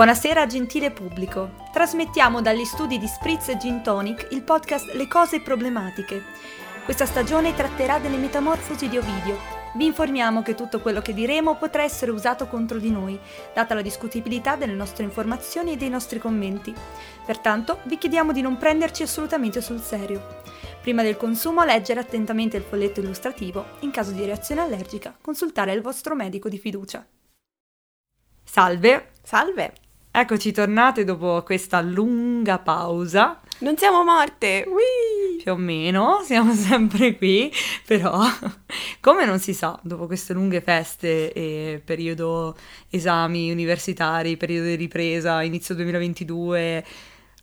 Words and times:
Buonasera 0.00 0.46
gentile 0.46 0.92
pubblico. 0.92 1.56
Trasmettiamo 1.74 2.40
dagli 2.40 2.64
studi 2.64 2.96
di 2.96 3.06
Spritz 3.06 3.50
e 3.50 3.58
Gin 3.58 3.82
Tonic 3.82 4.28
il 4.30 4.42
podcast 4.42 4.94
Le 4.94 5.06
cose 5.06 5.42
problematiche. 5.42 6.22
Questa 6.86 7.04
stagione 7.04 7.54
tratterà 7.54 7.98
delle 7.98 8.16
metamorfosi 8.16 8.88
di 8.88 8.96
Ovidio. 8.96 9.36
Vi 9.74 9.84
informiamo 9.84 10.40
che 10.40 10.54
tutto 10.54 10.80
quello 10.80 11.02
che 11.02 11.12
diremo 11.12 11.56
potrà 11.56 11.82
essere 11.82 12.12
usato 12.12 12.46
contro 12.46 12.78
di 12.78 12.90
noi, 12.90 13.20
data 13.52 13.74
la 13.74 13.82
discutibilità 13.82 14.56
delle 14.56 14.72
nostre 14.72 15.04
informazioni 15.04 15.74
e 15.74 15.76
dei 15.76 15.90
nostri 15.90 16.18
commenti. 16.18 16.74
Pertanto 17.26 17.80
vi 17.82 17.98
chiediamo 17.98 18.32
di 18.32 18.40
non 18.40 18.56
prenderci 18.56 19.02
assolutamente 19.02 19.60
sul 19.60 19.82
serio. 19.82 20.40
Prima 20.80 21.02
del 21.02 21.18
consumo 21.18 21.62
leggere 21.62 22.00
attentamente 22.00 22.56
il 22.56 22.62
folletto 22.62 23.00
illustrativo, 23.00 23.66
in 23.80 23.90
caso 23.90 24.12
di 24.12 24.24
reazione 24.24 24.62
allergica 24.62 25.14
consultare 25.20 25.74
il 25.74 25.82
vostro 25.82 26.14
medico 26.14 26.48
di 26.48 26.58
fiducia. 26.58 27.06
Salve! 28.42 29.10
Salve! 29.22 29.88
Eccoci 30.12 30.50
tornate 30.50 31.04
dopo 31.04 31.40
questa 31.44 31.80
lunga 31.80 32.58
pausa. 32.58 33.40
Non 33.58 33.76
siamo 33.76 34.02
morte! 34.02 34.64
Whee! 34.66 35.40
Più 35.40 35.52
o 35.52 35.56
meno, 35.56 36.20
siamo 36.24 36.50
sempre 36.52 37.16
qui, 37.16 37.50
però 37.86 38.20
come 39.00 39.24
non 39.24 39.38
si 39.38 39.54
sa, 39.54 39.78
dopo 39.84 40.06
queste 40.06 40.32
lunghe 40.32 40.62
feste 40.62 41.32
e 41.32 41.80
periodo 41.84 42.56
esami 42.90 43.52
universitari, 43.52 44.36
periodo 44.36 44.66
di 44.66 44.74
ripresa, 44.74 45.42
inizio 45.42 45.76
2022, 45.76 46.84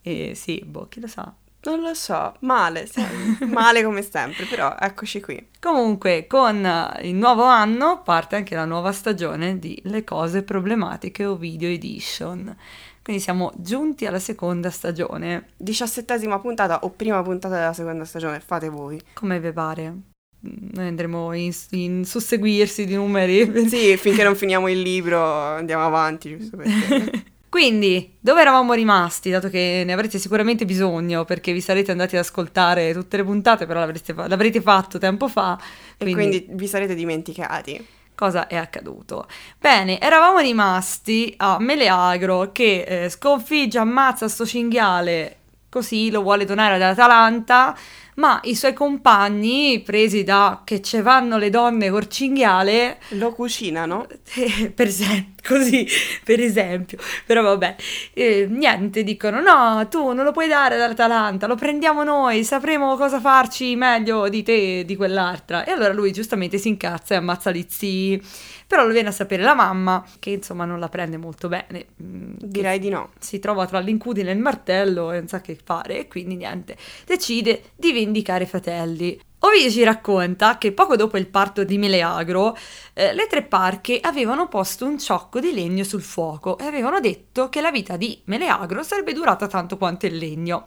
e 0.02 0.32
sì, 0.34 0.62
boh, 0.62 0.88
chi 0.88 1.00
lo 1.00 1.06
sa, 1.06 1.34
non 1.62 1.80
lo 1.80 1.92
so, 1.94 2.34
male, 2.40 2.86
sai, 2.86 3.38
male 3.50 3.82
come 3.82 4.02
sempre, 4.02 4.44
però 4.44 4.76
eccoci 4.78 5.20
qui. 5.20 5.48
Comunque, 5.60 6.26
con 6.28 6.66
il 7.02 7.14
nuovo 7.14 7.42
anno 7.42 8.02
parte 8.02 8.36
anche 8.36 8.54
la 8.54 8.64
nuova 8.64 8.92
stagione 8.92 9.58
di 9.58 9.78
Le 9.84 10.04
cose 10.04 10.42
problematiche 10.42 11.24
o 11.24 11.36
Video 11.36 11.68
Edition. 11.68 12.56
Quindi 13.02 13.22
siamo 13.22 13.52
giunti 13.56 14.06
alla 14.06 14.18
seconda 14.18 14.70
stagione. 14.70 15.48
Diciassettesima 15.56 16.38
puntata 16.38 16.80
o 16.80 16.90
prima 16.90 17.22
puntata 17.22 17.56
della 17.56 17.72
seconda 17.72 18.04
stagione, 18.04 18.38
fate 18.38 18.68
voi. 18.68 19.00
Come 19.14 19.40
vi 19.40 19.52
pare? 19.52 19.96
Noi 20.40 20.86
andremo 20.86 21.32
in, 21.32 21.52
in 21.70 22.04
susseguirsi 22.04 22.84
di 22.84 22.94
numeri. 22.94 23.68
Sì, 23.68 23.96
finché 23.96 24.22
non 24.22 24.36
finiamo 24.36 24.68
il 24.68 24.80
libro 24.80 25.20
andiamo 25.24 25.84
avanti, 25.84 26.36
giusto 26.36 26.56
perché... 26.56 27.24
Quindi, 27.48 28.16
dove 28.20 28.40
eravamo 28.40 28.74
rimasti? 28.74 29.30
Dato 29.30 29.48
che 29.48 29.82
ne 29.84 29.92
avrete 29.92 30.18
sicuramente 30.18 30.64
bisogno 30.64 31.24
perché 31.24 31.52
vi 31.52 31.60
sarete 31.60 31.90
andati 31.90 32.16
ad 32.16 32.22
ascoltare 32.22 32.92
tutte 32.92 33.16
le 33.16 33.24
puntate, 33.24 33.66
però 33.66 33.80
l'avrete, 33.80 34.12
l'avrete 34.12 34.60
fatto 34.60 34.98
tempo 34.98 35.28
fa. 35.28 35.58
Quindi... 35.96 36.12
E 36.12 36.16
quindi 36.16 36.46
vi 36.50 36.66
sarete 36.66 36.94
dimenticati. 36.94 37.86
Cosa 38.14 38.48
è 38.48 38.56
accaduto? 38.56 39.28
Bene, 39.58 40.00
eravamo 40.00 40.40
rimasti 40.40 41.32
a 41.36 41.58
Meleagro 41.60 42.50
che 42.52 42.82
eh, 42.82 43.08
sconfigge, 43.08 43.78
ammazza 43.78 44.28
sto 44.28 44.44
cinghiale, 44.44 45.36
così 45.68 46.10
lo 46.10 46.22
vuole 46.22 46.44
donare 46.44 46.74
ad 46.74 46.82
Atalanta 46.82 47.76
ma 48.18 48.40
i 48.44 48.54
suoi 48.54 48.72
compagni, 48.72 49.80
presi 49.80 50.24
da 50.24 50.62
che 50.64 50.82
ce 50.82 51.02
vanno 51.02 51.38
le 51.38 51.50
donne 51.50 51.88
col 51.88 52.08
cinghiale, 52.08 52.98
lo 53.10 53.32
cucinano? 53.32 54.06
Eh, 54.34 54.70
per 54.70 54.86
esempio, 54.88 55.56
così, 55.56 55.86
per 56.24 56.40
esempio. 56.40 56.98
Però 57.24 57.42
vabbè, 57.42 57.76
eh, 58.12 58.46
niente, 58.50 59.04
dicono 59.04 59.40
no, 59.40 59.86
tu 59.88 60.12
non 60.12 60.24
lo 60.24 60.32
puoi 60.32 60.48
dare 60.48 60.74
all'Atalanta, 60.74 61.46
lo 61.46 61.54
prendiamo 61.54 62.02
noi, 62.02 62.44
sapremo 62.44 62.96
cosa 62.96 63.20
farci 63.20 63.74
meglio 63.76 64.28
di 64.28 64.42
te 64.42 64.80
e 64.80 64.84
di 64.84 64.96
quell'altra. 64.96 65.64
E 65.64 65.70
allora 65.70 65.92
lui 65.92 66.12
giustamente 66.12 66.58
si 66.58 66.68
incazza 66.68 67.14
e 67.14 67.18
ammazza 67.18 67.50
gli 67.50 67.64
zii. 67.66 68.22
Però 68.68 68.84
lo 68.84 68.92
viene 68.92 69.08
a 69.08 69.12
sapere 69.12 69.42
la 69.42 69.54
mamma, 69.54 70.04
che 70.18 70.28
insomma 70.28 70.66
non 70.66 70.78
la 70.78 70.90
prende 70.90 71.16
molto 71.16 71.48
bene. 71.48 71.86
Mm, 72.02 72.34
Direi 72.36 72.78
di 72.78 72.90
no. 72.90 73.12
Si 73.18 73.38
trova 73.38 73.64
tra 73.66 73.78
l'incudine 73.78 74.28
e 74.28 74.34
il 74.34 74.40
martello 74.40 75.10
e 75.10 75.20
non 75.20 75.26
sa 75.26 75.40
che 75.40 75.56
fare, 75.62 76.00
e 76.00 76.06
quindi 76.06 76.36
niente, 76.36 76.76
decide 77.06 77.70
di 77.74 77.92
vendicare 78.08 78.44
i 78.44 78.46
fratelli. 78.48 79.20
Ovidio 79.40 79.70
ci 79.70 79.84
racconta 79.84 80.58
che 80.58 80.72
poco 80.72 80.96
dopo 80.96 81.16
il 81.16 81.28
parto 81.28 81.62
di 81.62 81.78
Meleagro, 81.78 82.56
eh, 82.94 83.14
le 83.14 83.26
tre 83.28 83.42
parche 83.42 84.00
avevano 84.00 84.48
posto 84.48 84.84
un 84.84 84.98
ciocco 84.98 85.38
di 85.38 85.52
legno 85.52 85.84
sul 85.84 86.02
fuoco 86.02 86.58
e 86.58 86.64
avevano 86.64 86.98
detto 86.98 87.48
che 87.48 87.60
la 87.60 87.70
vita 87.70 87.96
di 87.96 88.20
Meleagro 88.24 88.82
sarebbe 88.82 89.12
durata 89.12 89.46
tanto 89.46 89.76
quanto 89.76 90.06
il 90.06 90.16
legno. 90.16 90.66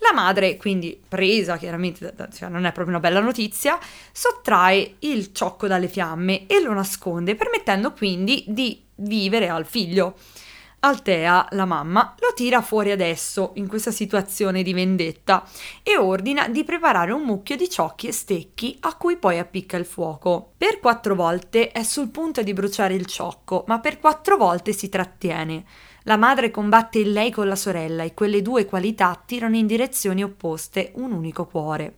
La 0.00 0.12
madre, 0.12 0.56
quindi 0.56 0.98
presa 1.06 1.56
chiaramente, 1.56 2.14
cioè 2.34 2.48
non 2.48 2.64
è 2.64 2.72
proprio 2.72 2.96
una 2.96 3.06
bella 3.06 3.20
notizia, 3.20 3.78
sottrae 4.12 4.96
il 5.00 5.32
ciocco 5.32 5.66
dalle 5.66 5.88
fiamme 5.88 6.46
e 6.46 6.60
lo 6.60 6.72
nasconde, 6.72 7.34
permettendo 7.34 7.92
quindi 7.92 8.44
di 8.46 8.82
vivere 8.96 9.48
al 9.48 9.66
figlio. 9.66 10.16
Altea, 10.78 11.48
la 11.50 11.64
mamma, 11.64 12.14
lo 12.18 12.32
tira 12.34 12.60
fuori 12.60 12.90
adesso, 12.90 13.52
in 13.54 13.66
questa 13.66 13.90
situazione 13.90 14.62
di 14.62 14.72
vendetta, 14.72 15.44
e 15.82 15.96
ordina 15.96 16.48
di 16.48 16.64
preparare 16.64 17.12
un 17.12 17.22
mucchio 17.22 17.56
di 17.56 17.68
ciocchi 17.68 18.06
e 18.06 18.12
stecchi 18.12 18.76
a 18.80 18.94
cui 18.94 19.16
poi 19.16 19.38
appicca 19.38 19.76
il 19.76 19.86
fuoco. 19.86 20.52
Per 20.56 20.78
quattro 20.78 21.14
volte 21.14 21.72
è 21.72 21.82
sul 21.82 22.10
punto 22.10 22.42
di 22.42 22.52
bruciare 22.52 22.94
il 22.94 23.06
ciocco, 23.06 23.64
ma 23.66 23.80
per 23.80 23.98
quattro 23.98 24.36
volte 24.36 24.72
si 24.72 24.88
trattiene. 24.88 25.64
La 26.04 26.16
madre 26.16 26.52
combatte 26.52 27.00
in 27.00 27.12
lei 27.12 27.32
con 27.32 27.48
la 27.48 27.56
sorella 27.56 28.04
e 28.04 28.14
quelle 28.14 28.40
due 28.40 28.64
qualità 28.66 29.20
tirano 29.24 29.56
in 29.56 29.66
direzioni 29.66 30.22
opposte 30.22 30.92
un 30.96 31.10
unico 31.10 31.46
cuore. 31.46 31.96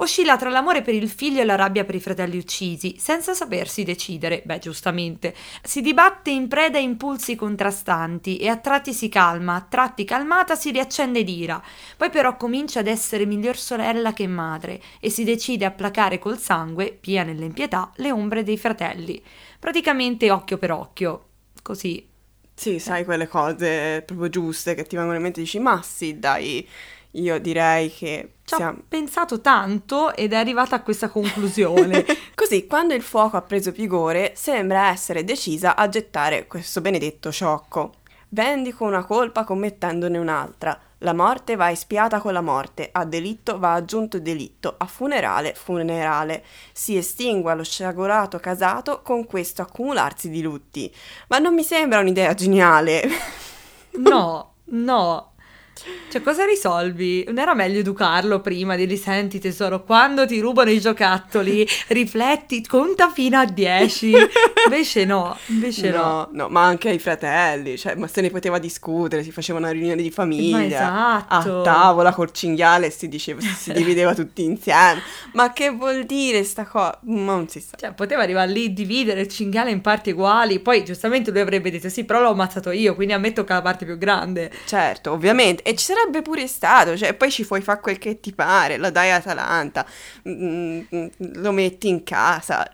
Oscilla 0.00 0.36
tra 0.36 0.48
l'amore 0.48 0.82
per 0.82 0.94
il 0.94 1.08
figlio 1.08 1.40
e 1.40 1.44
la 1.44 1.56
rabbia 1.56 1.84
per 1.84 1.96
i 1.96 2.00
fratelli 2.00 2.38
uccisi, 2.38 2.96
senza 2.98 3.34
sapersi 3.34 3.82
decidere, 3.82 4.42
beh 4.44 4.60
giustamente. 4.60 5.34
Si 5.60 5.80
dibatte 5.80 6.30
in 6.30 6.46
preda 6.46 6.78
a 6.78 6.80
impulsi 6.80 7.34
contrastanti 7.34 8.36
e 8.36 8.46
a 8.46 8.58
tratti 8.58 8.94
si 8.94 9.08
calma, 9.08 9.56
a 9.56 9.66
tratti 9.68 10.04
calmata 10.04 10.54
si 10.54 10.70
riaccende 10.70 11.24
d'ira. 11.24 11.60
Poi 11.96 12.10
però 12.10 12.36
comincia 12.36 12.78
ad 12.78 12.86
essere 12.86 13.26
miglior 13.26 13.56
sorella 13.56 14.12
che 14.12 14.28
madre 14.28 14.80
e 15.00 15.10
si 15.10 15.24
decide 15.24 15.64
a 15.64 15.72
placare 15.72 16.20
col 16.20 16.38
sangue, 16.38 16.96
pia 16.98 17.24
nell'impietà, 17.24 17.90
le 17.96 18.12
ombre 18.12 18.44
dei 18.44 18.56
fratelli. 18.56 19.20
Praticamente 19.58 20.30
occhio 20.30 20.58
per 20.58 20.70
occhio. 20.70 21.24
Così 21.60 22.08
sì, 22.58 22.80
sai 22.80 23.04
quelle 23.04 23.28
cose 23.28 24.02
proprio 24.04 24.28
giuste 24.28 24.74
che 24.74 24.82
ti 24.82 24.96
vengono 24.96 25.16
in 25.16 25.22
mente 25.22 25.38
e 25.38 25.44
dici, 25.44 25.60
ma 25.60 25.80
sì, 25.80 26.18
dai, 26.18 26.68
io 27.12 27.38
direi 27.38 27.92
che... 27.92 28.32
Ci 28.44 28.56
siamo... 28.56 28.78
pensato 28.88 29.40
tanto 29.40 30.14
ed 30.14 30.32
è 30.32 30.36
arrivata 30.36 30.76
a 30.76 30.82
questa 30.82 31.08
conclusione. 31.08 32.04
Così, 32.34 32.66
quando 32.66 32.94
il 32.94 33.02
fuoco 33.02 33.36
ha 33.36 33.42
preso 33.42 33.70
vigore, 33.70 34.32
sembra 34.34 34.88
essere 34.88 35.24
decisa 35.24 35.76
a 35.76 35.88
gettare 35.88 36.46
questo 36.46 36.80
benedetto 36.80 37.30
sciocco. 37.30 37.94
Vendico 38.30 38.84
una 38.84 39.04
colpa 39.04 39.44
commettendone 39.44 40.18
un'altra. 40.18 40.78
La 41.02 41.14
morte 41.14 41.54
va 41.54 41.70
espiata 41.70 42.20
con 42.20 42.32
la 42.32 42.40
morte, 42.40 42.88
a 42.90 43.04
delitto 43.04 43.58
va 43.58 43.74
aggiunto 43.74 44.18
delitto, 44.18 44.74
a 44.76 44.86
funerale 44.86 45.54
funerale. 45.54 46.42
Si 46.72 46.96
estingua 46.96 47.54
lo 47.54 47.62
sciagurato 47.62 48.38
casato 48.40 49.00
con 49.02 49.24
questo 49.24 49.62
accumularsi 49.62 50.28
di 50.28 50.42
lutti. 50.42 50.92
Ma 51.28 51.38
non 51.38 51.54
mi 51.54 51.62
sembra 51.62 52.00
un'idea 52.00 52.34
geniale. 52.34 53.08
No, 53.92 54.54
no, 54.64 55.32
cioè, 56.10 56.22
cosa 56.22 56.44
risolvi? 56.44 57.24
Non 57.26 57.38
era 57.38 57.54
meglio 57.54 57.80
educarlo 57.80 58.40
prima 58.40 58.76
di 58.76 58.96
senti 58.96 59.38
tesoro, 59.38 59.84
quando 59.84 60.26
ti 60.26 60.40
rubano 60.40 60.70
i 60.70 60.80
giocattoli, 60.80 61.66
rifletti, 61.88 62.66
conta 62.66 63.10
fino 63.10 63.38
a 63.38 63.44
10. 63.44 64.12
Invece 64.64 65.04
no, 65.04 65.36
invece 65.46 65.90
no. 65.90 65.96
No, 65.98 66.28
no 66.32 66.48
ma 66.48 66.64
anche 66.64 66.88
ai 66.88 66.98
fratelli, 66.98 67.76
cioè, 67.78 67.94
ma 67.94 68.06
se 68.06 68.20
ne 68.20 68.30
poteva 68.30 68.58
discutere, 68.58 69.22
si 69.22 69.30
faceva 69.30 69.58
una 69.58 69.70
riunione 69.70 70.02
di 70.02 70.10
famiglia. 70.10 70.64
esatto. 70.64 71.60
A 71.60 71.62
tavola 71.62 72.12
col 72.12 72.32
cinghiale 72.32 72.90
si 72.90 73.08
diceva, 73.08 73.40
si 73.40 73.72
divideva 73.72 74.14
tutti 74.14 74.42
insieme. 74.42 75.02
Ma 75.32 75.52
che 75.52 75.70
vuol 75.70 76.04
dire 76.04 76.44
sta 76.44 76.64
cosa? 76.64 76.98
Non 77.02 77.48
si 77.48 77.60
sa. 77.60 77.76
Cioè, 77.76 77.92
poteva 77.92 78.22
arrivare 78.22 78.50
lì, 78.50 78.72
dividere 78.72 79.20
il 79.22 79.28
cinghiale 79.28 79.70
in 79.70 79.80
parti 79.80 80.10
uguali, 80.10 80.60
poi 80.60 80.84
giustamente 80.84 81.30
lui 81.30 81.40
avrebbe 81.40 81.70
detto 81.70 81.88
sì, 81.88 82.04
però 82.04 82.20
l'ho 82.20 82.30
ammazzato 82.30 82.70
io, 82.70 82.94
quindi 82.94 83.12
ammetto 83.12 83.44
che 83.44 83.52
la 83.52 83.62
parte 83.62 83.84
più 83.84 83.98
grande. 83.98 84.50
Certo, 84.66 85.12
ovviamente 85.12 85.62
e 85.68 85.74
ci 85.74 85.84
sarebbe 85.84 86.22
pure 86.22 86.46
stato, 86.46 86.96
cioè 86.96 87.12
poi 87.12 87.30
ci 87.30 87.44
puoi 87.44 87.60
fare 87.60 87.80
quel 87.80 87.98
che 87.98 88.20
ti 88.20 88.32
pare, 88.32 88.78
lo 88.78 88.90
dai 88.90 89.10
a 89.10 89.16
Atalanta, 89.16 89.84
mm, 90.26 90.80
mm, 90.94 91.06
lo 91.34 91.52
metti 91.52 91.88
in 91.88 92.04
casa, 92.04 92.66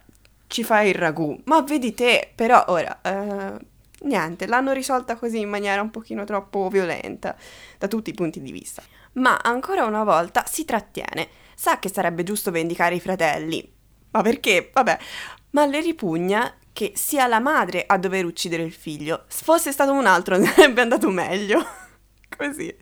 ci 0.46 0.62
fai 0.62 0.91
il 0.91 0.94
ragù. 0.94 1.37
Ma 1.46 1.61
vedi 1.62 1.93
te, 1.93 2.31
però 2.32 2.64
ora, 2.69 3.00
uh, 3.02 3.58
niente, 4.06 4.46
l'hanno 4.46 4.70
risolta 4.70 5.17
così 5.17 5.41
in 5.41 5.49
maniera 5.49 5.82
un 5.82 5.91
pochino 5.91 6.23
troppo 6.23 6.69
violenta 6.69 7.35
da 7.79 7.88
tutti 7.88 8.11
i 8.11 8.14
punti 8.14 8.41
di 8.41 8.52
vista. 8.52 8.81
Ma 9.14 9.40
ancora 9.43 9.85
una 9.87 10.05
volta 10.05 10.44
si 10.47 10.64
trattiene. 10.64 11.26
Sa 11.56 11.81
che 11.81 11.88
sarebbe 11.88 12.23
giusto 12.23 12.52
vendicare 12.52 12.94
i 12.94 13.00
fratelli. 13.00 13.69
Ma 14.12 14.23
perché? 14.23 14.70
Vabbè, 14.73 14.99
ma 15.50 15.67
le 15.67 15.81
ripugna 15.81 16.55
che 16.73 16.93
sia 16.94 17.26
la 17.26 17.40
madre 17.40 17.87
a 17.88 17.99
dover 17.99 18.25
uccidere 18.25 18.62
il 18.62 18.73
figlio. 18.73 19.25
Se 19.26 19.43
fosse 19.43 19.73
stato 19.73 19.90
un 19.90 20.06
altro 20.06 20.38
sarebbe 20.47 20.81
andato 20.81 21.11
meglio. 21.11 21.82
Così. 22.38 22.75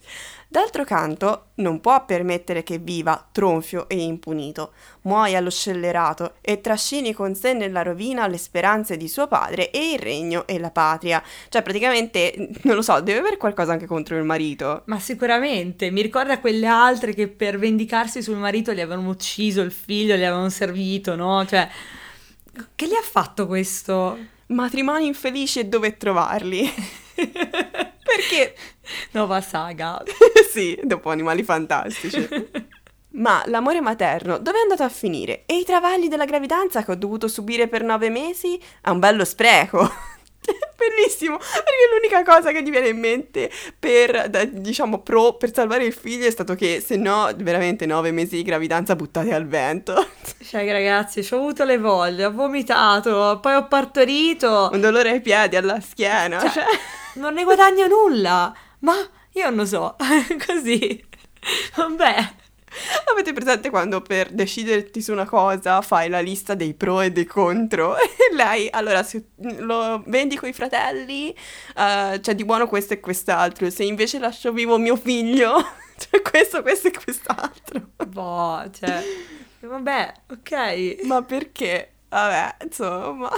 D'altro 0.52 0.84
canto, 0.84 1.52
non 1.56 1.80
può 1.80 2.04
permettere 2.04 2.62
che 2.62 2.76
viva 2.76 3.26
tronfio 3.32 3.88
e 3.88 4.02
impunito, 4.02 4.72
muoia 5.02 5.38
allo 5.38 5.48
scellerato 5.48 6.34
e 6.42 6.60
trascini 6.60 7.14
con 7.14 7.34
sé 7.34 7.54
nella 7.54 7.82
rovina 7.82 8.26
le 8.26 8.36
speranze 8.36 8.98
di 8.98 9.08
suo 9.08 9.28
padre 9.28 9.70
e 9.70 9.92
il 9.92 9.98
regno 9.98 10.46
e 10.46 10.58
la 10.58 10.70
patria. 10.70 11.22
Cioè, 11.48 11.62
praticamente, 11.62 12.50
non 12.64 12.74
lo 12.74 12.82
so, 12.82 13.00
deve 13.00 13.20
avere 13.20 13.38
qualcosa 13.38 13.72
anche 13.72 13.86
contro 13.86 14.18
il 14.18 14.24
marito. 14.24 14.82
Ma 14.86 15.00
sicuramente, 15.00 15.90
mi 15.90 16.02
ricorda 16.02 16.38
quelle 16.38 16.66
altre 16.66 17.14
che 17.14 17.28
per 17.28 17.58
vendicarsi 17.58 18.22
sul 18.22 18.36
marito 18.36 18.74
gli 18.74 18.80
avevano 18.80 19.08
ucciso 19.08 19.62
il 19.62 19.72
figlio, 19.72 20.16
gli 20.16 20.24
avevano 20.24 20.50
servito, 20.50 21.16
no? 21.16 21.46
Cioè, 21.46 21.66
che 22.74 22.86
gli 22.86 22.92
ha 22.92 23.02
fatto 23.02 23.46
questo? 23.46 24.18
Matrimoni 24.48 25.06
infelici 25.06 25.60
e 25.60 25.64
dove 25.64 25.96
trovarli? 25.96 26.70
Perché? 28.14 28.54
Nuova 29.12 29.40
saga. 29.40 30.02
sì, 30.50 30.78
dopo 30.82 31.10
Animali 31.10 31.42
Fantastici. 31.42 32.28
Ma 33.14 33.42
l'amore 33.46 33.80
materno 33.80 34.38
dove 34.38 34.58
è 34.58 34.62
andato 34.62 34.84
a 34.84 34.88
finire? 34.88 35.42
E 35.44 35.58
i 35.58 35.64
travagli 35.64 36.08
della 36.08 36.24
gravidanza 36.24 36.82
che 36.82 36.92
ho 36.92 36.96
dovuto 36.96 37.28
subire 37.28 37.68
per 37.68 37.82
nove 37.82 38.08
mesi? 38.08 38.58
È 38.80 38.88
un 38.88 38.98
bello 38.98 39.24
spreco. 39.24 39.90
Bellissimo, 40.76 41.36
perché 41.36 41.88
l'unica 41.92 42.24
cosa 42.24 42.50
che 42.50 42.62
gli 42.62 42.70
viene 42.70 42.88
in 42.88 42.98
mente 42.98 43.50
per, 43.78 44.28
diciamo, 44.50 45.00
pro 45.00 45.34
per 45.34 45.52
salvare 45.52 45.84
il 45.84 45.92
figlio 45.92 46.26
è 46.26 46.30
stato 46.30 46.54
che 46.54 46.82
se 46.84 46.96
no, 46.96 47.30
veramente 47.36 47.86
nove 47.86 48.10
mesi 48.10 48.36
di 48.36 48.42
gravidanza 48.42 48.96
buttate 48.96 49.32
al 49.32 49.46
vento. 49.46 49.94
Cioè, 50.52 50.70
ragazzi, 50.70 51.26
ho 51.30 51.36
avuto 51.36 51.64
le 51.64 51.78
voglie, 51.78 52.26
ho 52.26 52.32
vomitato, 52.32 53.38
poi 53.40 53.54
ho 53.54 53.66
partorito. 53.68 54.68
Un 54.72 54.80
dolore 54.80 55.10
ai 55.10 55.20
piedi, 55.20 55.56
alla 55.56 55.80
schiena. 55.80 56.40
Cioè, 56.40 56.50
cioè. 56.50 56.64
Non 57.14 57.34
ne 57.34 57.44
guadagno 57.44 57.86
nulla. 57.86 58.54
Ma 58.80 58.94
io 59.32 59.44
non 59.48 59.56
lo 59.56 59.66
so, 59.66 59.96
così. 60.46 61.04
Vabbè. 61.76 62.40
Avete 63.10 63.32
presente 63.32 63.70
quando 63.70 64.00
per 64.00 64.30
deciderti 64.30 65.02
su 65.02 65.12
una 65.12 65.26
cosa 65.26 65.80
fai 65.82 66.08
la 66.08 66.20
lista 66.20 66.54
dei 66.54 66.74
pro 66.74 67.00
e 67.00 67.10
dei 67.10 67.26
contro? 67.26 67.96
E 67.96 68.08
lei, 68.34 68.68
allora, 68.70 69.02
se 69.02 69.26
lo 69.36 70.02
vendi 70.06 70.36
coi 70.36 70.52
fratelli, 70.52 71.34
uh, 71.76 72.20
c'è 72.20 72.34
di 72.34 72.44
buono 72.44 72.66
questo 72.66 72.94
e 72.94 73.00
quest'altro. 73.00 73.68
Se 73.70 73.84
invece 73.84 74.18
lascio 74.18 74.52
vivo 74.52 74.78
mio 74.78 74.96
figlio, 74.96 75.54
c'è 75.96 76.22
questo, 76.22 76.62
questo 76.62 76.88
e 76.88 76.92
quest'altro. 76.92 77.88
Boh, 78.06 78.70
cioè... 78.72 79.02
Vabbè, 79.60 80.12
ok. 80.30 81.04
Ma 81.04 81.22
perché? 81.22 81.92
Vabbè, 82.08 82.56
insomma... 82.64 83.30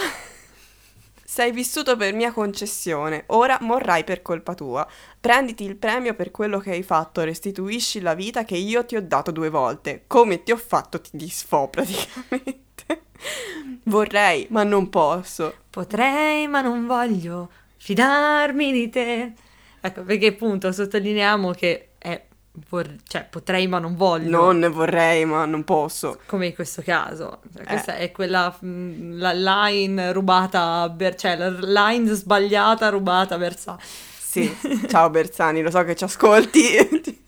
Sei 1.34 1.50
vissuto 1.50 1.96
per 1.96 2.14
mia 2.14 2.30
concessione, 2.30 3.24
ora 3.26 3.58
morrai 3.60 4.04
per 4.04 4.22
colpa 4.22 4.54
tua. 4.54 4.86
Prenditi 5.18 5.64
il 5.64 5.74
premio 5.74 6.14
per 6.14 6.30
quello 6.30 6.60
che 6.60 6.70
hai 6.70 6.84
fatto, 6.84 7.24
restituisci 7.24 8.00
la 8.00 8.14
vita 8.14 8.44
che 8.44 8.54
io 8.56 8.84
ti 8.84 8.94
ho 8.94 9.02
dato 9.02 9.32
due 9.32 9.50
volte. 9.50 10.04
Come 10.06 10.44
ti 10.44 10.52
ho 10.52 10.56
fatto 10.56 11.00
ti 11.00 11.10
disfò 11.14 11.66
praticamente. 11.68 12.84
Vorrei, 13.82 14.46
ma 14.50 14.62
non 14.62 14.88
posso. 14.88 15.56
Potrei, 15.70 16.46
ma 16.46 16.60
non 16.60 16.86
voglio 16.86 17.50
fidarmi 17.78 18.70
di 18.70 18.88
te. 18.88 19.32
Ecco, 19.80 20.04
perché 20.04 20.28
appunto 20.28 20.70
sottolineiamo 20.70 21.50
che 21.50 21.88
è 21.98 22.26
vor- 22.68 22.96
cioè 23.06 23.26
potrei 23.28 23.66
ma 23.66 23.78
non 23.78 23.96
voglio. 23.96 24.30
Non 24.30 24.70
vorrei 24.72 25.24
ma 25.24 25.44
non 25.44 25.64
posso. 25.64 26.20
Come 26.26 26.46
in 26.46 26.54
questo 26.54 26.82
caso. 26.82 27.40
Cioè, 27.54 27.64
questa 27.64 27.96
è 27.96 28.10
quella 28.12 28.56
mm, 28.64 29.18
la 29.18 29.32
line 29.32 30.12
rubata, 30.12 30.88
Ber- 30.88 31.16
cioè 31.16 31.36
la 31.36 31.48
line 31.48 32.12
sbagliata 32.12 32.88
rubata 32.88 33.36
verso... 33.36 33.78
Sì, 33.80 34.52
ciao 34.88 35.10
Bersani, 35.10 35.62
lo 35.62 35.70
so 35.70 35.84
che 35.84 35.94
ci 35.94 36.04
ascolti. 36.04 37.22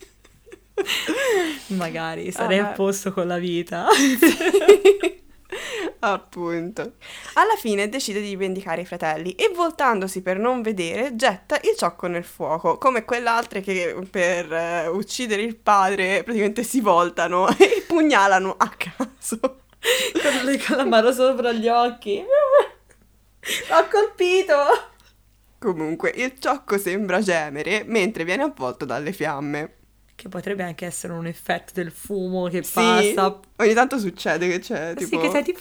Magari 1.69 2.33
sarei 2.33 2.59
a 2.59 2.67
posto 2.67 3.13
con 3.13 3.27
la 3.27 3.39
vita. 3.39 3.87
Appunto. 6.01 6.95
Alla 7.35 7.57
fine 7.57 7.89
decide 7.89 8.21
di 8.21 8.37
vendicare 8.37 8.83
i 8.83 8.87
fratelli 8.87 9.33
e 9.33 9.51
voltandosi 9.55 10.23
per 10.23 10.39
non 10.39 10.63
vedere 10.63 11.15
getta 11.17 11.57
il 11.63 11.77
ciocco 11.77 12.07
nel 12.07 12.25
fuoco, 12.25 12.79
come 12.79 13.05
quell'altra 13.05 13.61
che 13.61 13.97
per 14.11 14.51
uh, 14.51 14.97
uccidere 14.97 15.43
il 15.43 15.57
padre 15.57 16.23
praticamente 16.23 16.63
si 16.63 16.81
voltano 16.81 17.49
e 17.57 17.85
pugnalano 17.87 18.55
a 18.57 18.71
caso. 18.71 19.39
con, 20.21 20.45
le, 20.45 20.59
con 20.59 20.77
la 20.77 20.85
mano 20.85 21.13
sopra 21.13 21.53
gli 21.53 21.69
occhi. 21.69 22.23
L'ho 23.69 23.89
colpito! 23.89 24.55
Comunque, 25.59 26.13
il 26.15 26.39
ciocco 26.39 26.79
sembra 26.79 27.21
gemere 27.21 27.83
mentre 27.87 28.25
viene 28.25 28.43
avvolto 28.43 28.85
dalle 28.85 29.13
fiamme. 29.13 29.76
Che 30.17 30.29
potrebbe 30.29 30.63
anche 30.63 30.87
essere 30.87 31.13
un 31.13 31.27
effetto 31.27 31.73
del 31.75 31.93
fumo 31.93 32.49
che 32.49 32.63
sì, 32.63 32.73
passa. 32.73 33.39
Ogni 33.57 33.75
tanto 33.75 33.99
succede 33.99 34.49
che 34.49 34.61
c'è 34.61 34.95
tipo... 34.95 35.17
Sì, 35.17 35.19
che 35.19 35.31
senti... 35.31 35.55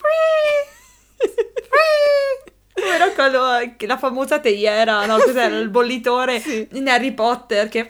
Come 2.74 3.14
quello, 3.14 3.88
la 3.88 3.98
famosa 3.98 4.40
teiera, 4.40 5.06
no? 5.06 5.18
Cos'era? 5.20 5.58
Il 5.58 5.70
bollitore 5.70 6.40
sì. 6.40 6.68
in 6.74 6.88
Harry 6.88 7.14
Potter 7.14 7.68
che... 7.68 7.90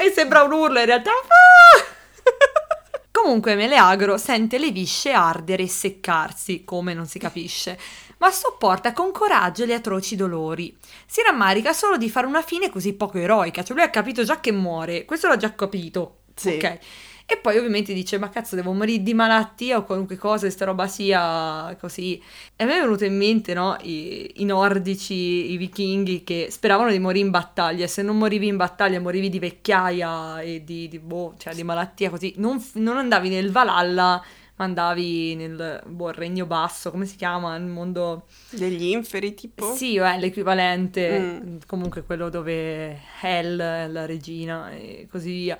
E 0.00 0.10
sembra 0.12 0.42
un 0.42 0.52
urlo, 0.52 0.78
in 0.78 0.86
realtà... 0.86 1.12
Comunque 3.10 3.54
Meleagro 3.54 4.18
sente 4.18 4.58
le 4.58 4.70
visce 4.70 5.12
ardere 5.12 5.62
e 5.62 5.68
seccarsi, 5.68 6.64
come 6.64 6.92
non 6.92 7.06
si 7.06 7.18
capisce 7.18 7.78
ma 8.18 8.30
sopporta 8.30 8.92
con 8.92 9.12
coraggio 9.12 9.64
gli 9.64 9.72
atroci 9.72 10.16
dolori. 10.16 10.76
Si 11.06 11.22
rammarica 11.22 11.72
solo 11.72 11.96
di 11.96 12.10
fare 12.10 12.26
una 12.26 12.42
fine 12.42 12.70
così 12.70 12.94
poco 12.94 13.18
eroica, 13.18 13.62
cioè 13.62 13.76
lui 13.76 13.84
ha 13.84 13.90
capito 13.90 14.24
già 14.24 14.40
che 14.40 14.52
muore, 14.52 15.04
questo 15.04 15.28
l'ha 15.28 15.36
già 15.36 15.54
capito. 15.54 16.18
Sì. 16.34 16.54
Ok. 16.54 16.78
E 17.26 17.38
poi 17.38 17.56
ovviamente 17.56 17.94
dice, 17.94 18.18
ma 18.18 18.28
cazzo, 18.28 18.54
devo 18.54 18.72
morire 18.72 19.02
di 19.02 19.14
malattia 19.14 19.78
o 19.78 19.84
qualunque 19.84 20.16
cosa, 20.16 20.40
questa 20.40 20.66
roba 20.66 20.86
sia 20.86 21.74
così. 21.80 22.22
E 22.54 22.64
a 22.64 22.66
me 22.66 22.76
è 22.76 22.80
venuto 22.82 23.06
in 23.06 23.16
mente, 23.16 23.54
no, 23.54 23.78
i, 23.80 24.42
i 24.42 24.44
nordici, 24.44 25.50
i 25.52 25.56
vichinghi 25.56 26.22
che 26.22 26.48
speravano 26.50 26.90
di 26.90 26.98
morire 26.98 27.24
in 27.24 27.30
battaglia. 27.30 27.86
Se 27.86 28.02
non 28.02 28.18
morivi 28.18 28.46
in 28.46 28.56
battaglia, 28.56 29.00
morivi 29.00 29.30
di 29.30 29.38
vecchiaia 29.38 30.42
e 30.42 30.64
di, 30.64 30.86
di 30.88 30.98
boh, 30.98 31.34
cioè 31.38 31.54
di 31.54 31.62
malattia 31.62 32.10
così. 32.10 32.34
Non, 32.36 32.62
non 32.74 32.98
andavi 32.98 33.30
nel 33.30 33.50
Valhalla 33.50 34.22
mandavi 34.56 35.34
nel 35.34 35.82
boh, 35.86 36.10
regno 36.10 36.46
basso, 36.46 36.90
come 36.90 37.06
si 37.06 37.16
chiama? 37.16 37.56
Il 37.56 37.64
mondo 37.64 38.26
degli 38.50 38.84
inferi, 38.84 39.34
tipo? 39.34 39.74
Sì, 39.74 39.96
è 39.96 40.18
l'equivalente, 40.18 41.18
mm. 41.18 41.56
comunque 41.66 42.02
quello 42.02 42.28
dove 42.28 43.00
Hell 43.20 43.60
è 43.60 43.86
la 43.88 44.06
regina 44.06 44.70
e 44.70 45.06
così 45.10 45.32
via. 45.32 45.58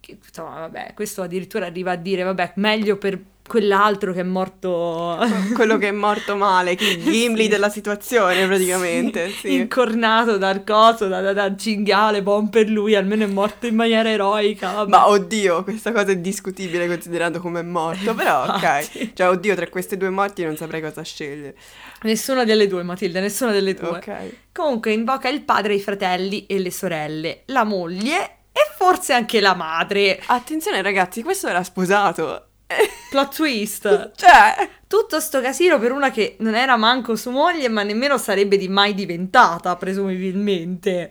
Che, 0.00 0.18
insomma, 0.24 0.60
vabbè, 0.60 0.94
questo 0.94 1.22
addirittura 1.22 1.66
arriva 1.66 1.92
a 1.92 1.96
dire, 1.96 2.22
vabbè, 2.22 2.52
meglio 2.56 2.96
per 2.96 3.20
quell'altro 3.48 4.12
che 4.12 4.20
è 4.20 4.24
morto... 4.24 5.18
Quello 5.54 5.76
che 5.76 5.88
è 5.88 5.92
morto 5.92 6.36
male, 6.36 6.72
il 6.78 7.02
Gimli 7.02 7.42
sì. 7.44 7.48
della 7.48 7.68
situazione 7.68 8.46
praticamente. 8.46 9.30
Sì. 9.30 9.48
Sì. 9.48 9.54
Incornato 9.54 10.36
dal 10.36 10.62
coso, 10.62 11.08
da, 11.08 11.20
da, 11.20 11.32
da, 11.32 11.56
cinghiale, 11.56 12.22
buon 12.22 12.50
per 12.50 12.68
lui, 12.68 12.94
almeno 12.94 13.24
è 13.24 13.26
morto 13.26 13.66
in 13.66 13.74
maniera 13.74 14.08
eroica. 14.08 14.72
Vabbè. 14.72 14.90
Ma 14.90 15.08
oddio, 15.08 15.64
questa 15.64 15.90
cosa 15.90 16.12
è 16.12 16.18
discutibile 16.18 16.86
considerando 16.86 17.40
come 17.40 17.60
è 17.60 17.62
morto, 17.62 18.14
però 18.14 18.44
ok. 18.54 19.12
Cioè, 19.14 19.28
oddio, 19.28 19.54
tra 19.54 19.68
queste 19.68 19.96
due 19.96 20.10
morti 20.10 20.44
non 20.44 20.56
saprei 20.56 20.80
cosa 20.80 21.02
scegliere. 21.02 21.56
Nessuna 22.02 22.44
delle 22.44 22.66
due, 22.66 22.82
Matilde, 22.82 23.20
nessuna 23.20 23.52
delle 23.52 23.74
due. 23.74 23.88
Ok. 23.88 24.32
Comunque 24.52 24.92
invoca 24.92 25.28
il 25.28 25.42
padre, 25.42 25.74
i 25.74 25.80
fratelli 25.80 26.46
e 26.46 26.58
le 26.58 26.70
sorelle, 26.70 27.42
la 27.46 27.64
moglie 27.64 28.36
e 28.52 28.60
forse 28.76 29.12
anche 29.12 29.40
la 29.40 29.54
madre. 29.54 30.20
Attenzione 30.26 30.82
ragazzi, 30.82 31.22
questo 31.22 31.48
era 31.48 31.62
sposato. 31.62 32.47
Plot 33.10 33.34
twist. 33.34 34.12
cioè, 34.14 34.68
tutto 34.86 35.20
sto 35.20 35.40
casino 35.40 35.78
per 35.78 35.92
una 35.92 36.10
che 36.10 36.36
non 36.40 36.54
era 36.54 36.76
manco 36.76 37.16
sua 37.16 37.30
moglie, 37.30 37.68
ma 37.68 37.82
nemmeno 37.82 38.18
sarebbe 38.18 38.56
di 38.56 38.68
mai 38.68 38.94
diventata, 38.94 39.74
presumibilmente. 39.76 41.10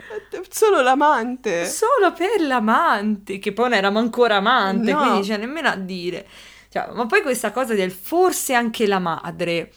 Solo 0.50 0.82
l'amante. 0.82 1.66
Solo 1.66 2.14
per 2.14 2.42
l'amante, 2.42 3.40
che 3.40 3.54
poi 3.54 3.70
non 3.70 3.78
era 3.78 3.88
ancora 3.88 4.36
amante, 4.36 4.92
no. 4.92 5.00
quindi 5.00 5.28
c'è 5.28 5.38
nemmeno 5.38 5.70
a 5.70 5.76
dire. 5.76 6.28
Cioè, 6.70 6.90
ma 6.94 7.06
poi 7.06 7.22
questa 7.22 7.52
cosa 7.52 7.74
del 7.74 7.92
forse 7.92 8.54
anche 8.54 8.86
la 8.86 9.00
madre. 9.00 9.72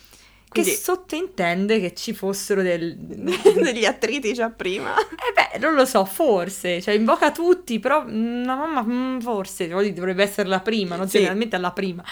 Quindi... 0.50 0.70
Che 0.70 0.76
sottintende 0.76 1.78
che 1.78 1.94
ci 1.94 2.12
fossero 2.12 2.60
del... 2.60 2.96
degli 2.98 3.84
attriti 3.84 4.32
già 4.32 4.50
prima. 4.50 4.98
Eh 4.98 5.32
beh, 5.32 5.58
non 5.58 5.74
lo 5.74 5.84
so, 5.84 6.04
forse. 6.04 6.82
Cioè, 6.82 6.94
invoca 6.94 7.30
tutti, 7.30 7.78
però 7.78 8.02
la 8.04 8.56
mamma 8.56 8.82
mm, 8.82 9.20
forse 9.20 9.68
dovrebbe 9.68 10.24
essere 10.24 10.48
la 10.48 10.58
prima, 10.58 10.96
non 10.96 11.08
sì. 11.08 11.18
generalmente 11.18 11.56
la 11.56 11.70
prima. 11.70 12.04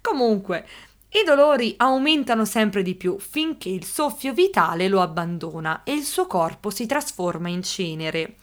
Comunque, 0.00 0.66
i 1.10 1.22
dolori 1.24 1.74
aumentano 1.76 2.44
sempre 2.44 2.82
di 2.82 2.96
più 2.96 3.16
finché 3.20 3.68
il 3.68 3.84
soffio 3.84 4.32
vitale 4.32 4.88
lo 4.88 5.00
abbandona 5.00 5.84
e 5.84 5.92
il 5.92 6.02
suo 6.02 6.26
corpo 6.26 6.70
si 6.70 6.86
trasforma 6.86 7.48
in 7.48 7.62
cenere. 7.62 8.34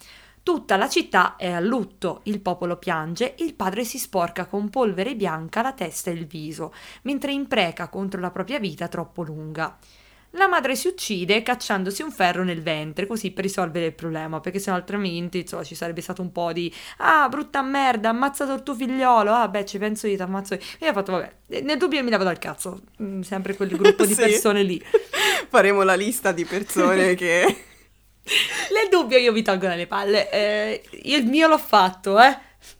Tutta 0.43 0.75
la 0.75 0.89
città 0.89 1.36
è 1.36 1.51
a 1.51 1.60
lutto, 1.60 2.21
il 2.24 2.41
popolo 2.41 2.77
piange, 2.77 3.36
il 3.39 3.53
padre 3.53 3.83
si 3.83 4.00
sporca 4.00 4.45
con 4.48 4.69
polvere 4.69 5.15
bianca 5.15 5.62
la 5.62 5.71
testa 5.74 6.10
e 6.10 6.13
il 6.13 6.25
viso, 6.25 6.74
mentre 7.03 7.31
impreca 7.31 7.89
contro 7.89 8.19
la 8.19 8.31
propria 8.31 8.60
vita 8.60 8.88
troppo 8.88 9.21
lunga. 9.21 9.77
la 10.36 10.48
madre 10.48 10.75
si 10.77 10.88
uccide 10.88 11.43
cacciandosi 11.43 12.01
un 12.03 12.12
ferro 12.12 12.43
nel 12.43 12.62
ventre, 12.62 13.05
così 13.05 13.31
per 13.31 13.43
risolvere 13.43 13.88
il 13.88 13.93
problema, 13.93 14.39
perché 14.39 14.60
se 14.60 14.69
no 14.71 14.77
altrimenti 14.77 15.39
insomma, 15.41 15.63
ci 15.63 15.75
sarebbe 15.75 16.01
stato 16.01 16.21
un 16.21 16.31
po' 16.31 16.53
di 16.53 16.74
ah, 17.00 17.27
brutta 17.29 17.62
merda, 17.62 18.07
ha 18.10 18.12
ammazzato 18.12 18.53
il 18.53 18.63
tuo 18.63 18.74
figliolo, 18.74 19.31
ah 19.33 19.48
beh, 19.50 19.65
ci 19.65 19.77
penso 19.77 20.07
io, 20.07 20.15
ti 20.15 20.21
ammazzo 20.21 20.53
io. 20.55 20.60
E 20.79 20.88
ha 20.88 20.93
fatto, 20.93 21.12
vabbè, 21.12 21.62
nel 21.63 21.77
dubbio 21.77 22.01
mi 22.03 22.10
lavo 22.10 22.24
dal 22.24 22.39
cazzo, 22.39 22.81
mm, 23.03 23.21
sempre 23.21 23.55
quel 23.55 23.75
gruppo 23.75 24.05
di 24.05 24.15
Sì. 24.17 24.21
persone 24.21 24.63
lì. 24.63 24.81
Faremo 25.50 25.83
la 25.83 25.95
lista 25.95 26.31
di 26.31 26.45
persone 26.45 27.13
che... 27.15 27.65
Nel 28.24 28.90
dubbio 28.90 29.18
io 29.18 29.32
vi 29.32 29.42
tolgo 29.42 29.68
dalle 29.68 29.88
palle, 29.88 30.30
eh, 30.32 30.84
io 31.04 31.18
il 31.18 31.25
mio 31.25 31.48
l'ho 31.48 31.58
fatto, 31.58 32.20
eh, 32.20 32.38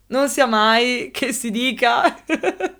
non 0.08 0.30
sia 0.30 0.46
mai 0.46 1.10
che 1.12 1.34
si 1.34 1.50
dica... 1.52 2.24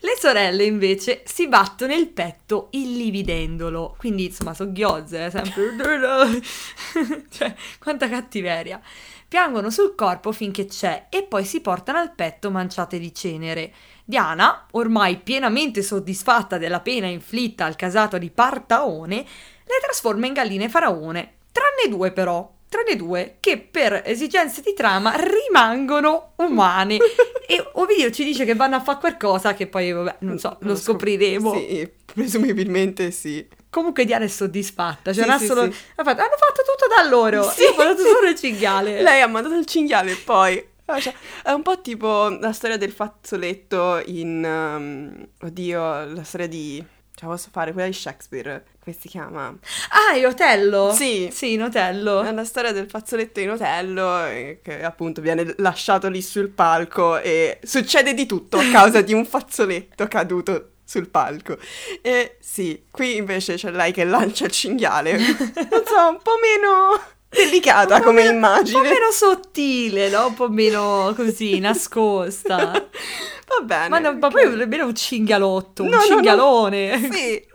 Le 0.00 0.14
sorelle 0.16 0.62
invece 0.64 1.22
si 1.24 1.48
battono 1.48 1.92
il 1.92 2.08
petto 2.08 2.68
illividendolo, 2.70 3.96
quindi 3.98 4.26
insomma 4.26 4.54
soghiozze, 4.54 5.24
eh, 5.24 5.30
sempre... 5.30 5.74
cioè, 7.30 7.54
quanta 7.80 8.08
cattiveria. 8.08 8.80
Piangono 9.26 9.70
sul 9.70 9.96
corpo 9.96 10.30
finché 10.30 10.66
c'è 10.66 11.06
e 11.10 11.24
poi 11.24 11.44
si 11.44 11.60
portano 11.60 11.98
al 11.98 12.14
petto 12.14 12.50
manciate 12.50 13.00
di 13.00 13.12
cenere. 13.12 13.72
Diana, 14.04 14.68
ormai 14.70 15.18
pienamente 15.18 15.82
soddisfatta 15.82 16.58
della 16.58 16.80
pena 16.80 17.08
inflitta 17.08 17.64
al 17.64 17.76
casato 17.76 18.18
di 18.18 18.30
Partaone, 18.30 19.26
le 19.74 19.80
trasforma 19.82 20.26
in 20.26 20.32
galline 20.32 20.68
faraone, 20.68 21.34
tranne 21.52 21.88
due 21.94 22.10
però, 22.12 22.50
tranne 22.68 22.96
due 22.96 23.36
che 23.40 23.58
per 23.58 24.02
esigenze 24.04 24.60
di 24.62 24.74
trama 24.74 25.14
rimangono 25.16 26.32
umane. 26.36 26.96
e 27.46 27.70
Ovidio 27.74 28.10
ci 28.10 28.24
dice 28.24 28.44
che 28.44 28.54
vanno 28.54 28.76
a 28.76 28.80
fare 28.80 28.98
qualcosa 28.98 29.54
che 29.54 29.66
poi, 29.66 29.92
vabbè, 29.92 30.16
non 30.20 30.38
so, 30.38 30.56
lo 30.60 30.74
scop- 30.74 30.98
scopriremo. 30.98 31.52
Sì, 31.54 31.90
presumibilmente 32.04 33.10
sì. 33.10 33.46
Comunque 33.70 34.04
Diana 34.06 34.24
è 34.24 34.28
soddisfatta, 34.28 35.12
cioè 35.12 35.24
Sì, 35.32 35.38
sì, 35.40 35.46
solo... 35.46 35.62
sì. 35.70 35.78
ha 35.96 36.02
fatto- 36.04 36.20
hanno 36.22 36.36
fatto 36.38 36.62
tutto 36.62 36.86
da 36.96 37.06
loro, 37.08 37.42
Sì. 37.42 37.62
io 37.62 37.70
ho 37.70 37.74
fatto 37.74 38.02
solo 38.02 38.28
il 38.28 38.34
cinghiale. 38.34 39.00
Lei 39.02 39.20
ha 39.20 39.26
mandato 39.26 39.54
il 39.56 39.66
cinghiale 39.66 40.12
e 40.12 40.16
poi... 40.16 40.66
ah, 40.86 40.98
cioè, 41.00 41.12
È 41.42 41.50
un 41.50 41.62
po' 41.62 41.80
tipo 41.82 42.28
la 42.30 42.52
storia 42.52 42.78
del 42.78 42.92
fazzoletto 42.92 44.02
in... 44.06 44.42
um, 44.42 45.28
oddio, 45.46 45.80
la 46.14 46.22
storia 46.22 46.46
di... 46.48 46.82
Ce 47.18 47.24
la 47.24 47.32
posso 47.32 47.48
fare? 47.50 47.72
Quella 47.72 47.88
di 47.88 47.94
Shakespeare. 47.94 48.64
Come 48.80 48.96
si 48.96 49.08
chiama? 49.08 49.52
Ah, 49.88 50.14
è 50.14 50.24
Otello? 50.24 50.92
Sì. 50.92 51.28
Sì, 51.32 51.54
in 51.54 51.62
Otello. 51.64 52.22
È 52.22 52.30
la 52.30 52.44
storia 52.44 52.70
del 52.70 52.88
fazzoletto 52.88 53.40
in 53.40 53.50
Otello 53.50 54.24
eh, 54.24 54.60
che 54.62 54.84
appunto 54.84 55.20
viene 55.20 55.52
lasciato 55.56 56.08
lì 56.08 56.22
sul 56.22 56.48
palco 56.48 57.18
e 57.18 57.58
succede 57.64 58.14
di 58.14 58.24
tutto 58.24 58.58
a 58.58 58.70
causa 58.70 59.00
di 59.00 59.14
un 59.14 59.26
fazzoletto 59.26 60.06
caduto 60.06 60.74
sul 60.84 61.08
palco. 61.08 61.58
E 62.02 62.36
sì, 62.38 62.84
qui 62.88 63.16
invece 63.16 63.56
c'è 63.56 63.72
lei 63.72 63.90
che 63.90 64.04
lancia 64.04 64.44
il 64.44 64.52
cinghiale. 64.52 65.18
Non 65.18 65.82
so, 65.84 66.08
un 66.08 66.20
po' 66.22 66.38
meno 66.40 67.16
delicata 67.28 67.94
Un 67.96 68.00
po' 68.00 68.06
come 68.06 68.22
meno- 68.22 68.34
immagine. 68.34 68.78
Un 68.78 68.84
po' 68.84 68.90
meno 68.90 69.10
sottile, 69.10 70.08
no? 70.08 70.26
Un 70.28 70.34
po' 70.34 70.48
meno 70.48 71.12
così, 71.14 71.58
nascosta. 71.60 72.56
Va 72.66 73.64
bene. 73.64 73.88
Ma, 73.88 73.98
no, 73.98 74.12
ma 74.14 74.28
poi 74.28 74.54
nemmeno 74.56 74.86
un 74.86 74.94
cinghialotto, 74.94 75.82
un 75.82 75.88
No, 75.88 75.96
no, 75.96 76.02
no. 76.02 76.06
cinghialone. 76.08 77.08
Sì, 77.10 77.46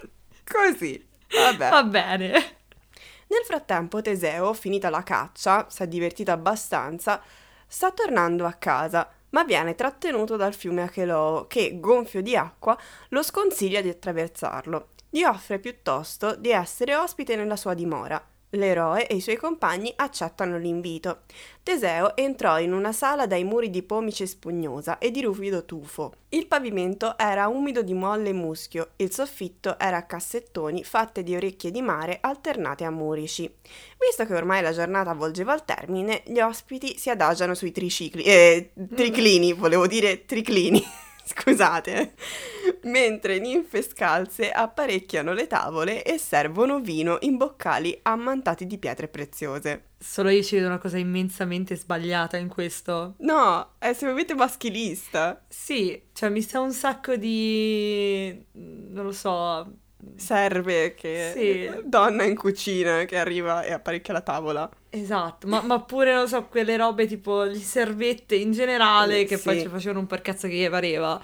così. 0.46 1.08
Vabbè. 1.34 1.70
Va 1.70 1.84
bene. 1.84 2.32
Nel 2.32 3.44
frattempo 3.46 4.02
Teseo, 4.02 4.54
finita 4.54 4.90
la 4.90 5.02
caccia, 5.02 5.66
si 5.70 5.82
è 5.84 5.88
divertito 5.88 6.32
abbastanza, 6.32 7.22
sta 7.68 7.90
tornando 7.92 8.46
a 8.46 8.54
casa, 8.54 9.10
ma 9.30 9.44
viene 9.44 9.74
trattenuto 9.74 10.36
dal 10.36 10.54
fiume 10.54 10.84
Acheloo 10.84 11.48
che, 11.48 11.80
gonfio 11.80 12.22
di 12.22 12.36
acqua, 12.36 12.78
lo 13.10 13.24
sconsiglia 13.24 13.82
di 13.82 13.90
attraversarlo. 13.90 14.90
Gli 15.10 15.24
offre 15.24 15.58
piuttosto 15.58 16.36
di 16.36 16.52
essere 16.52 16.96
ospite 16.96 17.36
nella 17.36 17.56
sua 17.56 17.74
dimora. 17.74 18.24
L'eroe 18.56 19.08
e 19.08 19.16
i 19.16 19.22
suoi 19.22 19.36
compagni 19.36 19.92
accettano 19.96 20.58
l'invito. 20.58 21.22
Teseo 21.64 22.16
entrò 22.16 22.60
in 22.60 22.74
una 22.74 22.92
sala 22.92 23.26
dai 23.26 23.44
muri 23.44 23.70
di 23.70 23.82
pomice 23.82 24.28
spugnosa 24.28 25.00
e 25.00 25.10
di 25.10 25.22
ruvido 25.22 25.66
tufo. 25.66 26.14
Il 26.30 26.46
pavimento 26.46 27.18
era 27.18 27.48
umido 27.48 27.82
di 27.82 27.94
molle 27.94 28.32
muschio, 28.32 28.92
il 28.98 29.12
soffitto 29.12 29.80
era 29.80 29.98
a 29.98 30.04
cassettoni 30.04 30.84
fatte 30.84 31.24
di 31.24 31.36
orecchie 31.36 31.72
di 31.72 31.82
mare 31.82 32.20
alternate 32.22 32.84
a 32.84 32.92
murici. 32.92 33.52
Visto 34.00 34.26
che 34.26 34.36
ormai 34.36 34.62
la 34.62 34.72
giornata 34.72 35.14
volgeva 35.14 35.54
al 35.54 35.66
termine, 35.66 36.22
gli 36.26 36.40
ospiti 36.40 36.98
si 36.98 37.10
adagiano 37.10 37.56
sui 37.56 37.72
tricicli, 37.72 38.24
eh, 38.24 38.72
triclini, 38.94 39.54
volevo 39.54 39.88
dire 39.88 40.26
triclini, 40.26 40.84
scusate, 41.26 42.14
mentre 42.84 43.40
ninfe 43.40 43.82
scalze 43.82 44.50
apparecchiano 44.52 45.34
le 45.34 45.48
tavole 45.48 46.04
e 46.04 46.18
servono 46.18 46.80
vino 46.80 47.18
in 47.22 47.38
boccali 47.38 47.98
ammantati 48.04 48.66
di 48.66 48.78
pietre 48.78 49.08
preziose. 49.08 49.90
Solo 49.98 50.30
io 50.30 50.44
ci 50.44 50.56
vedo 50.56 50.68
una 50.68 50.78
cosa 50.80 50.98
immensamente 50.98 51.76
sbagliata 51.76 52.38
in 52.38 52.50
questo. 52.50 53.16
No, 53.20 53.74
è 53.80 53.88
estremamente 53.88 54.34
maschilista. 54.36 55.44
Sì, 55.48 56.02
cioè 56.14 56.30
mi 56.30 56.42
sa 56.42 56.60
un 56.60 56.74
sacco 56.74 57.16
di... 57.16 58.46
non 58.52 59.06
lo 59.06 59.12
so... 59.12 59.78
Serve 60.18 60.96
che 60.96 61.32
Sì. 61.34 61.82
donna 61.88 62.26
in 62.26 62.36
cucina 62.36 63.06
che 63.06 63.18
arriva 63.18 63.64
e 63.64 63.72
apparecchia 63.72 64.12
la 64.14 64.20
tavola. 64.20 64.70
Esatto, 64.90 65.48
ma, 65.48 65.62
ma 65.62 65.80
pure, 65.82 66.14
non 66.14 66.28
so, 66.28 66.44
quelle 66.48 66.76
robe 66.76 67.08
tipo 67.08 67.46
gli 67.48 67.58
servette 67.58 68.36
in 68.36 68.52
generale 68.52 69.24
che 69.24 69.38
poi 69.38 69.56
Sì. 69.56 69.62
ci 69.62 69.70
facevano 69.70 70.00
un 70.02 70.08
per 70.08 70.22
cazzo 70.22 70.50
che 70.50 70.56
gli 70.56 70.70
pareva. 70.70 71.22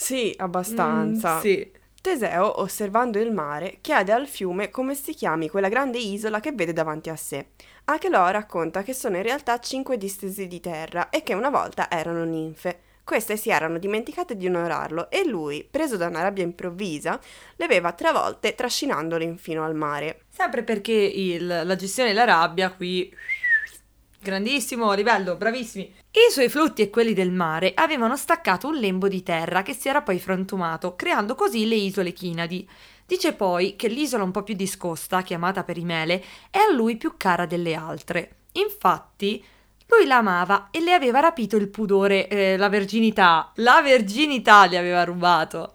Sì, 0.00 0.34
abbastanza. 0.38 1.36
Mm, 1.36 1.40
sì. 1.40 1.70
Teseo, 2.00 2.62
osservando 2.62 3.18
il 3.18 3.30
mare, 3.30 3.76
chiede 3.82 4.12
al 4.12 4.26
fiume 4.26 4.70
come 4.70 4.94
si 4.94 5.12
chiami 5.12 5.50
quella 5.50 5.68
grande 5.68 5.98
isola 5.98 6.40
che 6.40 6.52
vede 6.52 6.72
davanti 6.72 7.10
a 7.10 7.16
sé. 7.16 7.48
Achelò 7.84 8.30
racconta 8.30 8.82
che 8.82 8.94
sono 8.94 9.16
in 9.18 9.22
realtà 9.22 9.58
cinque 9.60 9.98
distese 9.98 10.46
di 10.46 10.58
terra 10.58 11.10
e 11.10 11.22
che 11.22 11.34
una 11.34 11.50
volta 11.50 11.90
erano 11.90 12.24
ninfe. 12.24 12.80
Queste 13.04 13.36
si 13.36 13.50
erano 13.50 13.76
dimenticate 13.78 14.36
di 14.36 14.46
onorarlo 14.46 15.10
e 15.10 15.26
lui, 15.26 15.66
preso 15.68 15.98
da 15.98 16.06
una 16.06 16.22
rabbia 16.22 16.44
improvvisa, 16.44 17.20
le 17.56 17.64
aveva 17.64 17.92
travolte 17.92 18.54
trascinandole 18.54 19.36
fino 19.36 19.64
al 19.64 19.74
mare. 19.74 20.22
Sempre 20.30 20.62
perché 20.62 20.92
il- 20.92 21.46
la 21.46 21.76
gestione 21.76 22.10
della 22.10 22.24
rabbia 22.24 22.70
qui... 22.72 23.12
Grandissimo 24.22 24.92
livello, 24.92 25.36
bravissimi. 25.36 25.94
I 26.10 26.30
suoi 26.30 26.50
flutti 26.50 26.82
e 26.82 26.90
quelli 26.90 27.14
del 27.14 27.30
mare 27.30 27.72
avevano 27.74 28.18
staccato 28.18 28.68
un 28.68 28.74
lembo 28.74 29.08
di 29.08 29.22
terra 29.22 29.62
che 29.62 29.72
si 29.72 29.88
era 29.88 30.02
poi 30.02 30.18
frantumato, 30.18 30.94
creando 30.94 31.34
così 31.34 31.66
le 31.66 31.76
isole 31.76 32.12
Chinadi. 32.12 32.68
Dice 33.06 33.32
poi 33.32 33.76
che 33.76 33.88
l'isola 33.88 34.22
un 34.22 34.30
po' 34.30 34.42
più 34.42 34.52
discosta, 34.52 35.22
chiamata 35.22 35.64
Perimele, 35.64 36.22
è 36.50 36.58
a 36.58 36.70
lui 36.70 36.98
più 36.98 37.14
cara 37.16 37.46
delle 37.46 37.72
altre. 37.72 38.32
Infatti, 38.52 39.42
lui 39.86 40.04
la 40.04 40.18
amava 40.18 40.68
e 40.70 40.80
le 40.80 40.92
aveva 40.92 41.20
rapito 41.20 41.56
il 41.56 41.68
pudore, 41.68 42.28
eh, 42.28 42.58
la 42.58 42.68
verginità. 42.68 43.52
La 43.54 43.80
verginità 43.80 44.66
le 44.66 44.76
aveva 44.76 45.02
rubato. 45.02 45.72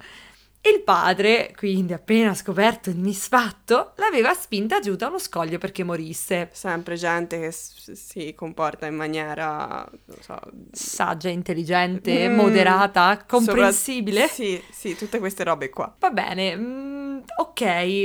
Il 0.67 0.81
padre, 0.81 1.53
quindi 1.55 1.93
appena 1.93 2.33
scoperto 2.33 2.89
il 2.89 2.97
misfatto, 2.97 3.93
l'aveva 3.97 4.33
spinta 4.33 4.79
giù 4.79 4.95
da 4.95 5.07
uno 5.09 5.19
scoglio 5.19 5.59
perché 5.59 5.83
morisse. 5.83 6.49
Sempre 6.53 6.95
gente 6.95 7.39
che 7.39 7.51
s- 7.51 7.91
si 7.91 8.33
comporta 8.33 8.87
in 8.87 8.95
maniera, 8.95 9.87
non 10.05 10.17
so, 10.21 10.39
Saggia, 10.71 11.29
intelligente, 11.29 12.27
Mm, 12.29 12.35
moderata, 12.35 13.11
sopra- 13.11 13.25
comprensibile. 13.27 14.27
Sì, 14.27 14.59
sì, 14.71 14.95
tutte 14.95 15.19
queste 15.19 15.43
robe 15.43 15.69
qua. 15.69 15.95
Va 15.99 16.09
bene, 16.09 16.55
mm, 16.55 17.19
ok. 17.37 17.61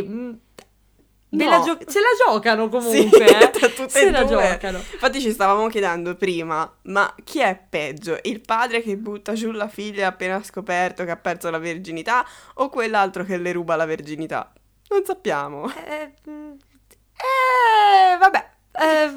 mm, 0.07 0.33
No. 1.32 1.49
la 1.49 1.60
gio- 1.60 1.78
se 1.87 2.00
la 2.00 2.08
giocano 2.26 2.68
comunque, 2.68 3.26
Sì, 3.26 3.34
eh. 3.34 3.50
tra 3.50 3.68
tutte 3.68 3.88
se 3.88 4.06
e 4.06 4.10
la 4.10 4.25
due. 4.25 4.49
giocano. 4.50 4.78
Infatti 4.78 5.20
ci 5.20 5.30
stavamo 5.30 5.68
chiedendo 5.68 6.16
prima, 6.16 6.68
ma 6.82 7.14
chi 7.22 7.38
è 7.40 7.56
peggio? 7.68 8.18
Il 8.22 8.40
padre 8.40 8.82
che 8.82 8.96
butta 8.96 9.34
giù 9.34 9.52
la 9.52 9.68
figlia 9.68 10.08
appena 10.08 10.42
scoperto 10.42 11.04
che 11.04 11.10
ha 11.12 11.16
perso 11.16 11.49
la 11.50 11.58
verginità 11.58 12.26
o 12.54 12.68
quell'altro 12.68 13.25
che 13.25 13.37
le 13.37 13.52
ruba 13.52 13.76
la 13.76 13.84
verginità? 13.87 14.52
Non 14.88 15.04
sappiamo. 15.04 15.72
Eh, 15.87 16.14
eh, 16.25 18.16
vabbè. 18.18 18.50
eh, 18.72 19.10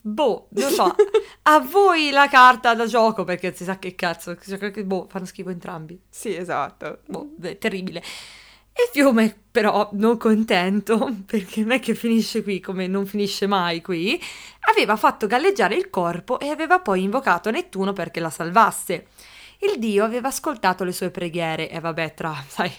boh, 0.00 0.48
non 0.50 0.70
so. 0.70 0.94
A 1.44 1.58
voi 1.60 2.10
la 2.10 2.28
carta 2.28 2.74
da 2.74 2.86
gioco 2.86 3.24
perché 3.24 3.54
si 3.54 3.64
sa 3.64 3.78
che 3.78 3.94
cazzo. 3.94 4.36
Boh, 4.84 5.06
fanno 5.08 5.24
schifo 5.26 5.50
entrambi. 5.50 6.00
Sì, 6.08 6.34
esatto. 6.36 7.00
Boh, 7.06 7.30
terribile. 7.58 8.02
E 8.74 8.88
Fiume, 8.90 9.36
però, 9.50 9.90
non 9.92 10.16
contento, 10.16 11.14
perché 11.26 11.60
non 11.60 11.72
è 11.72 11.80
che 11.80 11.94
finisce 11.94 12.42
qui 12.42 12.58
come 12.60 12.86
non 12.86 13.06
finisce 13.06 13.46
mai 13.46 13.82
qui, 13.82 14.20
aveva 14.70 14.96
fatto 14.96 15.26
galleggiare 15.26 15.74
il 15.74 15.90
corpo 15.90 16.40
e 16.40 16.48
aveva 16.48 16.80
poi 16.80 17.02
invocato 17.02 17.50
Nettuno 17.50 17.92
perché 17.92 18.20
la 18.20 18.30
salvasse. 18.30 19.06
Il 19.64 19.78
dio 19.78 20.04
aveva 20.04 20.26
ascoltato 20.26 20.82
le 20.82 20.90
sue 20.90 21.10
preghiere 21.10 21.70
e 21.70 21.78
vabbè, 21.78 22.14
tra, 22.14 22.34
sai, 22.48 22.72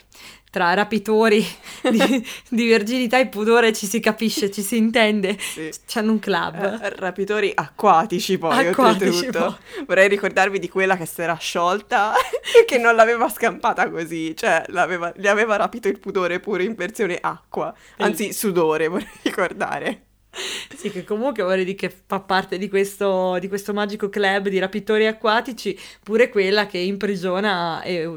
tra 0.52 0.74
rapitori 0.74 1.42
di, 1.90 2.28
di, 2.50 2.68
verginità 2.68 3.18
e 3.20 3.28
pudore 3.28 3.72
ci 3.72 3.86
si 3.86 4.02
capisce, 4.02 4.52
ci 4.52 4.62
si 4.62 4.76
intende. 4.76 5.38
Sì. 5.40 5.72
C'hanno 5.88 6.12
un 6.12 6.20
club. 6.20 6.82
Eh, 6.82 6.90
rapitori 6.98 7.54
acquatici 7.56 8.38
poi, 8.38 8.68
acquatici 8.68 9.28
poi. 9.28 9.56
Vorrei 9.88 10.10
ricordarvi 10.10 10.60
di 10.60 10.68
quella 10.68 10.98
che 10.98 11.06
si 11.06 11.22
era 11.22 11.36
sciolta 11.36 12.14
e 12.60 12.66
che 12.66 12.78
non 12.78 12.96
l'aveva 12.96 13.30
scampata 13.30 13.90
così, 13.90 14.36
cioè 14.36 14.66
gli 14.68 15.28
aveva 15.28 15.56
rapito 15.56 15.88
il 15.88 16.00
pudore 16.00 16.42
pure 16.42 16.66
in 16.66 16.76
versione 16.76 17.18
acqua, 17.20 17.74
anzi 17.98 18.34
sudore 18.34 18.90
vorrei 18.90 19.08
ricordare. 19.22 20.02
Sì, 20.76 20.90
che 20.90 21.04
comunque 21.04 21.44
vorrei 21.44 21.64
dire 21.64 21.78
che 21.78 21.90
fa 22.06 22.20
parte 22.20 22.58
di 22.58 22.68
questo, 22.68 23.38
di 23.40 23.48
questo 23.48 23.74
magico 23.74 24.10
club 24.10 24.50
di 24.50 24.60
rapitori 24.60 25.08
acquatici, 25.08 25.78
pure 26.04 26.30
quella 26.30 26.66
che 26.66 26.78
imprigiona... 26.78 27.82
E, 27.82 28.10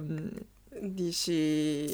Dici 0.78 1.86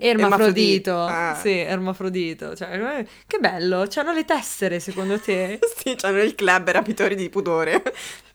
Ermafrodito, 0.00 0.98
ah. 0.98 1.38
sì, 1.40 1.56
Ermafrodito. 1.56 2.56
Cioè, 2.56 2.98
eh, 2.98 3.06
che 3.28 3.38
bello, 3.38 3.86
c'hanno 3.88 4.12
le 4.12 4.24
tessere 4.24 4.80
secondo 4.80 5.20
te? 5.20 5.60
sì, 5.76 5.94
c'hanno 5.94 6.20
il 6.20 6.34
club 6.34 6.70
rapitori 6.70 7.14
di 7.14 7.28
pudore. 7.28 7.80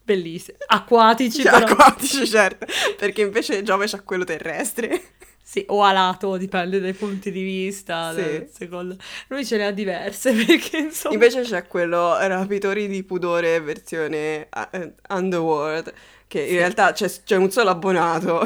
Bellissimo. 0.01 0.57
Acquatici, 0.67 1.41
cioè, 1.41 1.63
Acquatici, 1.63 2.25
certo, 2.25 2.65
perché 2.97 3.23
invece 3.23 3.61
Giove 3.61 3.87
c'ha 3.87 4.01
quello 4.01 4.23
terrestre. 4.23 5.01
Sì, 5.49 5.65
o 5.69 5.81
alato, 5.81 6.37
dipende 6.37 6.79
dai 6.79 6.93
punti 6.93 7.31
di 7.31 7.41
vista. 7.41 8.13
Sì. 8.13 8.45
Secondo... 8.53 8.95
Lui 9.29 9.43
ce 9.43 9.57
ne 9.57 9.65
ha 9.65 9.71
diverse 9.71 10.31
perché 10.45 10.77
insomma... 10.77 11.15
Invece 11.15 11.41
c'è 11.41 11.65
quello 11.65 12.15
Rapitori 12.19 12.87
di 12.87 13.01
pudore 13.03 13.59
versione 13.59 14.47
uh, 14.53 14.93
Underworld, 15.09 15.91
che 16.27 16.41
in 16.41 16.55
realtà 16.57 16.91
c'è, 16.91 17.09
c'è, 17.23 17.35
un 17.35 17.49
solo 17.49 17.71
abbonato, 17.71 18.45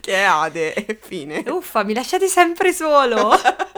che 0.00 0.12
è 0.12 0.24
Ade, 0.24 0.74
e 0.74 0.98
fine. 1.00 1.44
Uffa, 1.46 1.82
mi 1.82 1.94
lasciate 1.94 2.28
sempre 2.28 2.74
solo! 2.74 3.30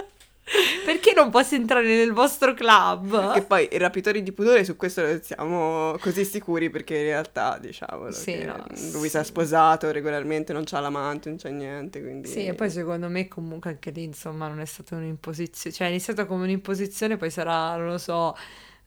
Perché 0.84 1.14
non 1.14 1.30
posso 1.30 1.54
entrare 1.54 1.86
nel 1.86 2.12
vostro 2.12 2.52
club? 2.52 3.32
E 3.34 3.42
poi 3.42 3.66
i 3.72 3.78
rapitori 3.78 4.22
di 4.22 4.32
pudore 4.32 4.62
su 4.64 4.76
questo 4.76 5.00
non 5.00 5.20
siamo 5.22 5.96
così 5.98 6.24
sicuri 6.24 6.68
perché 6.68 6.96
in 6.96 7.04
realtà 7.04 7.58
diciamo 7.58 8.10
sì, 8.10 8.44
no, 8.44 8.62
lui 8.92 9.08
si 9.08 9.16
è 9.16 9.24
sposato 9.24 9.90
regolarmente, 9.90 10.52
non 10.52 10.64
c'ha 10.64 10.80
l'amante, 10.80 11.30
non 11.30 11.38
c'è 11.38 11.50
niente. 11.50 12.02
Quindi... 12.02 12.28
Sì, 12.28 12.44
e 12.44 12.54
poi 12.54 12.68
secondo 12.68 13.08
me 13.08 13.26
comunque 13.26 13.70
anche 13.70 13.90
lì 13.90 14.02
insomma 14.02 14.46
non 14.46 14.60
è 14.60 14.66
stata 14.66 14.96
un'imposizione, 14.96 15.74
cioè 15.74 15.86
è 15.86 15.90
iniziato 15.90 16.26
come 16.26 16.44
un'imposizione, 16.44 17.16
poi 17.16 17.30
sarà, 17.30 17.76
non 17.76 17.86
lo 17.86 17.98
so, 17.98 18.36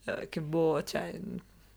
eh, 0.06 0.30
che 0.30 0.42
boh, 0.42 0.84
cioè 0.84 1.20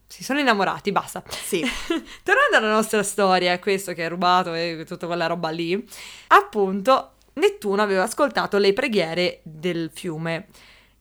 si 0.07 0.25
sono 0.25 0.41
innamorati, 0.41 0.93
basta. 0.93 1.23
Sì. 1.29 1.63
Tornando 2.23 2.57
alla 2.57 2.73
nostra 2.73 3.03
storia, 3.03 3.59
questo 3.59 3.95
che 3.95 4.05
è 4.05 4.09
rubato 4.09 4.53
e 4.53 4.85
tutta 4.87 5.07
quella 5.07 5.27
roba 5.27 5.49
lì, 5.51 5.89
appunto 6.29 7.13
Nettuno 7.35 7.83
aveva 7.83 8.03
ascoltato 8.03 8.59
le 8.59 8.73
preghiere 8.73 9.41
del 9.43 9.91
fiume. 9.93 10.49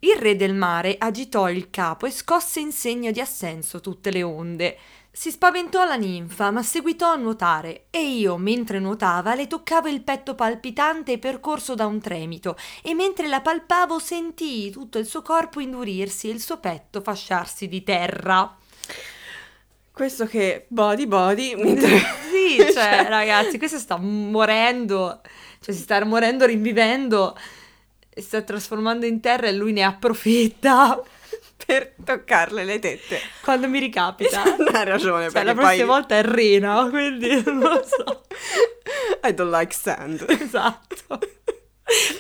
Il 0.01 0.15
re 0.15 0.35
del 0.35 0.53
mare 0.53 0.95
agitò 0.97 1.49
il 1.49 1.69
capo 1.69 2.05
e 2.05 2.11
scosse 2.11 2.61
in 2.61 2.71
segno 2.71 3.11
di 3.11 3.19
assenso 3.19 3.81
tutte 3.81 4.11
le 4.11 4.23
onde. 4.23 4.77
Si 5.11 5.31
spaventò 5.31 5.83
la 5.83 5.95
ninfa, 5.95 6.51
ma 6.51 6.63
seguitò 6.63 7.11
a 7.11 7.17
nuotare, 7.17 7.87
e 7.89 8.01
io, 8.01 8.37
mentre 8.37 8.79
nuotava, 8.79 9.35
le 9.35 9.47
toccavo 9.47 9.89
il 9.89 10.01
petto 10.01 10.35
palpitante 10.35 11.13
e 11.13 11.17
percorso 11.17 11.75
da 11.75 11.85
un 11.87 11.99
tremito, 11.99 12.55
e 12.81 12.93
mentre 12.93 13.27
la 13.27 13.41
palpavo 13.41 13.99
sentii 13.99 14.69
tutto 14.69 14.97
il 14.97 15.05
suo 15.05 15.21
corpo 15.21 15.59
indurirsi 15.59 16.29
e 16.29 16.33
il 16.33 16.39
suo 16.39 16.59
petto 16.59 17.01
fasciarsi 17.01 17.67
di 17.67 17.83
terra. 17.83 18.55
Questo 19.91 20.25
che 20.27 20.65
body 20.69 21.07
body 21.07 21.55
mentre... 21.55 21.97
sì, 22.31 22.71
cioè, 22.71 23.03
ragazzi, 23.09 23.57
questo 23.57 23.79
sta 23.79 23.97
morendo 23.97 25.19
cioè 25.59 25.75
si 25.75 25.81
sta 25.81 26.03
morendo 26.05 26.45
rinvivendo 26.45 27.37
e 28.09 28.21
sta 28.21 28.41
trasformando 28.41 29.05
in 29.05 29.19
terra 29.19 29.47
e 29.47 29.53
lui 29.53 29.71
ne 29.71 29.83
approfitta 29.83 31.01
per 31.65 31.93
toccarle 32.03 32.63
le 32.63 32.79
tette. 32.79 33.19
Quando 33.41 33.67
mi 33.67 33.79
ricapita. 33.79 34.43
non 34.57 34.75
hai 34.75 34.85
ragione. 34.85 35.29
Cioè, 35.29 35.43
la 35.43 35.53
prossima 35.53 35.75
poi... 35.75 35.85
volta 35.85 36.15
è 36.17 36.23
rena, 36.23 36.87
quindi 36.91 37.43
non 37.43 37.59
lo 37.59 37.83
so. 37.85 38.23
I 39.23 39.33
don't 39.33 39.53
like 39.53 39.73
sand. 39.73 40.25
Esatto. 40.27 41.19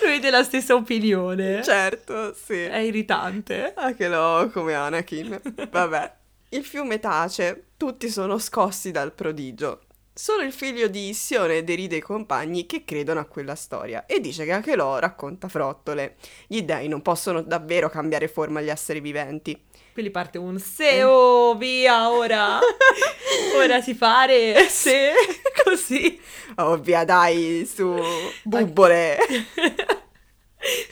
Lui 0.03 0.25
ha 0.25 0.29
la 0.31 0.43
stessa 0.43 0.73
opinione. 0.75 1.63
Certo, 1.63 2.33
sì. 2.33 2.63
È 2.63 2.77
irritante. 2.77 3.73
Anche 3.75 4.07
lo 4.07 4.49
come 4.51 4.73
Anakin. 4.73 5.39
Vabbè. 5.69 6.13
Il 6.49 6.65
fiume 6.65 6.99
tace, 6.99 7.65
tutti 7.77 8.09
sono 8.09 8.39
scossi 8.39 8.89
dal 8.89 9.13
prodigio. 9.13 9.81
Solo 10.21 10.43
il 10.43 10.51
figlio 10.51 10.89
di 10.89 11.07
Issione 11.07 11.63
deride 11.63 11.95
i 11.95 12.01
compagni 12.01 12.65
che 12.65 12.83
credono 12.83 13.21
a 13.21 13.25
quella 13.25 13.55
storia 13.55 14.05
e 14.05 14.19
dice 14.19 14.43
che 14.43 14.51
anche 14.51 14.75
loro 14.75 14.99
racconta 14.99 15.47
frottole. 15.47 16.17
Gli 16.45 16.61
dei 16.61 16.89
non 16.89 17.01
possono 17.01 17.41
davvero 17.41 17.89
cambiare 17.89 18.27
forma 18.27 18.59
agli 18.59 18.67
esseri 18.67 18.99
viventi. 18.99 19.57
Quindi 19.93 20.11
parte 20.11 20.37
un 20.37 20.59
seo, 20.59 21.55
via 21.55 22.09
ora! 22.11 22.59
ora 23.55 23.79
si 23.79 23.93
fare 23.93 24.67
se 24.67 25.13
così. 25.63 26.19
Oh, 26.55 26.75
via 26.75 27.05
dai, 27.05 27.65
su, 27.65 27.97
bubbole! 28.43 29.19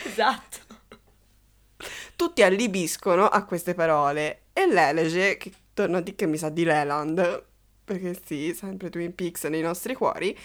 esatto. 0.06 0.58
Tutti 2.16 2.44
allibiscono 2.44 3.28
a 3.28 3.44
queste 3.44 3.74
parole 3.74 4.44
e 4.54 4.68
l'Elege, 4.68 5.36
che 5.36 5.52
torna 5.74 5.98
a 5.98 6.02
dire 6.02 6.16
che 6.16 6.28
mi 6.28 6.38
sa 6.38 6.48
di 6.48 6.63
Leland, 6.63 7.46
perché 7.88 8.19
sì, 8.26 8.54
sempre 8.54 8.89
Twin 8.89 9.15
Peaks 9.15 9.45
nei 9.45 9.62
nostri 9.62 9.93
cuori, 9.93 10.38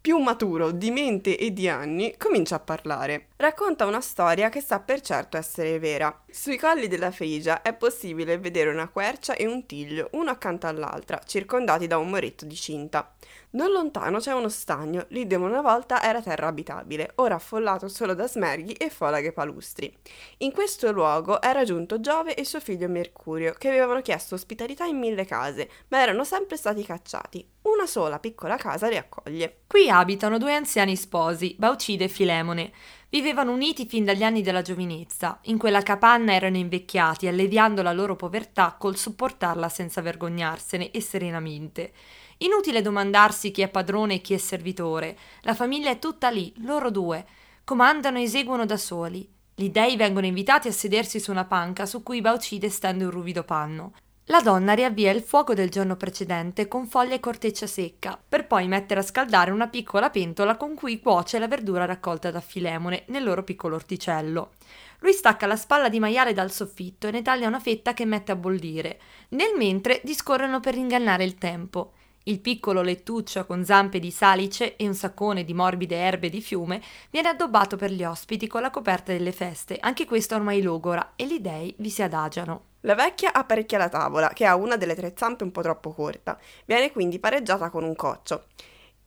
più 0.00 0.18
maturo 0.18 0.72
di 0.72 0.90
mente 0.90 1.38
e 1.38 1.52
di 1.52 1.68
anni, 1.68 2.16
comincia 2.18 2.56
a 2.56 2.58
parlare. 2.58 3.28
Racconta 3.36 3.86
una 3.86 4.00
storia 4.00 4.48
che 4.48 4.60
sa 4.60 4.80
per 4.80 5.00
certo 5.00 5.36
essere 5.36 5.78
vera. 5.78 6.24
Sui 6.32 6.56
colli 6.56 6.86
della 6.86 7.10
Frigia 7.10 7.60
è 7.60 7.74
possibile 7.74 8.38
vedere 8.38 8.70
una 8.70 8.88
quercia 8.88 9.34
e 9.34 9.46
un 9.46 9.66
tiglio, 9.66 10.10
uno 10.12 10.30
accanto 10.30 10.68
all'altra, 10.68 11.20
circondati 11.26 11.88
da 11.88 11.98
un 11.98 12.08
muretto 12.08 12.44
di 12.44 12.54
cinta. 12.54 13.12
Non 13.50 13.72
lontano 13.72 14.18
c'è 14.18 14.32
uno 14.32 14.48
stagno, 14.48 15.06
lì 15.08 15.26
dove 15.26 15.46
una 15.46 15.60
volta 15.60 16.00
era 16.02 16.22
terra 16.22 16.46
abitabile, 16.46 17.12
ora 17.16 17.34
affollato 17.34 17.88
solo 17.88 18.14
da 18.14 18.28
smerghi 18.28 18.74
e 18.74 18.90
folaghe 18.90 19.32
palustri. 19.32 19.92
In 20.38 20.52
questo 20.52 20.92
luogo 20.92 21.42
era 21.42 21.64
giunto 21.64 21.98
Giove 21.98 22.36
e 22.36 22.44
suo 22.44 22.60
figlio 22.60 22.88
Mercurio, 22.88 23.54
che 23.58 23.68
avevano 23.68 24.00
chiesto 24.00 24.36
ospitalità 24.36 24.84
in 24.84 24.98
mille 24.98 25.24
case, 25.24 25.68
ma 25.88 26.00
erano 26.00 26.22
sempre 26.22 26.56
stati 26.56 26.84
cacciati. 26.84 27.44
Una 27.62 27.86
sola 27.86 28.20
piccola 28.20 28.56
casa 28.56 28.88
li 28.88 28.96
accoglie. 28.96 29.62
Qui 29.66 29.90
abitano 29.90 30.38
due 30.38 30.54
anziani 30.54 30.94
sposi, 30.94 31.56
Baucide 31.58 32.04
e 32.04 32.08
Filemone. 32.08 32.72
Vivevano 33.10 33.50
uniti 33.50 33.86
fin 33.86 34.04
dagli 34.04 34.22
anni 34.22 34.40
della 34.40 34.62
giovinezza. 34.62 35.40
In 35.46 35.58
quella 35.58 35.82
capanna 35.82 36.32
erano 36.32 36.56
invecchiati, 36.58 37.26
alleviando 37.26 37.82
la 37.82 37.92
loro 37.92 38.14
povertà 38.14 38.76
col 38.78 38.96
sopportarla 38.96 39.68
senza 39.68 40.00
vergognarsene 40.00 40.92
e 40.92 41.00
serenamente. 41.00 41.92
Inutile 42.38 42.82
domandarsi 42.82 43.50
chi 43.50 43.62
è 43.62 43.68
padrone 43.68 44.14
e 44.14 44.20
chi 44.20 44.34
è 44.34 44.38
servitore. 44.38 45.18
La 45.40 45.56
famiglia 45.56 45.90
è 45.90 45.98
tutta 45.98 46.30
lì, 46.30 46.52
loro 46.58 46.92
due. 46.92 47.26
Comandano 47.64 48.18
e 48.18 48.22
eseguono 48.22 48.64
da 48.64 48.76
soli. 48.76 49.28
Gli 49.56 49.70
dei 49.70 49.96
vengono 49.96 50.26
invitati 50.26 50.68
a 50.68 50.72
sedersi 50.72 51.18
su 51.18 51.32
una 51.32 51.44
panca 51.44 51.86
su 51.86 52.04
cui 52.04 52.20
Baucide 52.20 52.70
stende 52.70 53.02
un 53.02 53.10
ruvido 53.10 53.42
panno. 53.42 53.92
La 54.30 54.40
donna 54.40 54.74
riavvia 54.74 55.10
il 55.10 55.22
fuoco 55.22 55.54
del 55.54 55.70
giorno 55.70 55.96
precedente 55.96 56.68
con 56.68 56.86
foglia 56.86 57.14
e 57.14 57.20
corteccia 57.20 57.66
secca, 57.66 58.16
per 58.28 58.46
poi 58.46 58.68
mettere 58.68 59.00
a 59.00 59.02
scaldare 59.02 59.50
una 59.50 59.66
piccola 59.66 60.08
pentola 60.08 60.56
con 60.56 60.76
cui 60.76 61.00
cuoce 61.00 61.40
la 61.40 61.48
verdura 61.48 61.84
raccolta 61.84 62.30
da 62.30 62.40
Filemone 62.40 63.02
nel 63.08 63.24
loro 63.24 63.42
piccolo 63.42 63.74
orticello. 63.74 64.52
Lui 65.00 65.14
stacca 65.14 65.48
la 65.48 65.56
spalla 65.56 65.88
di 65.88 65.98
maiale 65.98 66.32
dal 66.32 66.52
soffitto 66.52 67.08
e 67.08 67.10
ne 67.10 67.22
taglia 67.22 67.48
una 67.48 67.58
fetta 67.58 67.92
che 67.92 68.04
mette 68.04 68.30
a 68.30 68.36
bollire. 68.36 69.00
Nel 69.30 69.56
mentre 69.56 70.00
discorrono 70.04 70.60
per 70.60 70.76
ingannare 70.76 71.24
il 71.24 71.34
tempo. 71.34 71.94
Il 72.22 72.38
piccolo 72.38 72.82
lettuccio 72.82 73.44
con 73.46 73.64
zampe 73.64 73.98
di 73.98 74.12
salice 74.12 74.76
e 74.76 74.86
un 74.86 74.94
saccone 74.94 75.42
di 75.42 75.54
morbide 75.54 75.96
erbe 75.96 76.28
di 76.28 76.40
fiume 76.40 76.80
viene 77.10 77.30
addobbato 77.30 77.74
per 77.74 77.90
gli 77.90 78.04
ospiti 78.04 78.46
con 78.46 78.62
la 78.62 78.70
coperta 78.70 79.10
delle 79.10 79.32
feste, 79.32 79.78
anche 79.80 80.04
questo 80.04 80.36
ormai 80.36 80.62
logora, 80.62 81.14
e 81.16 81.26
gli 81.26 81.40
dei 81.40 81.74
vi 81.78 81.90
si 81.90 82.04
adagiano. 82.04 82.69
La 82.84 82.94
vecchia 82.94 83.34
apparecchia 83.34 83.76
la 83.76 83.90
tavola, 83.90 84.28
che 84.28 84.46
ha 84.46 84.56
una 84.56 84.76
delle 84.76 84.94
tre 84.94 85.12
zampe 85.14 85.44
un 85.44 85.52
po' 85.52 85.60
troppo 85.60 85.92
corta, 85.92 86.38
viene 86.64 86.90
quindi 86.90 87.18
pareggiata 87.18 87.68
con 87.68 87.84
un 87.84 87.94
coccio. 87.94 88.44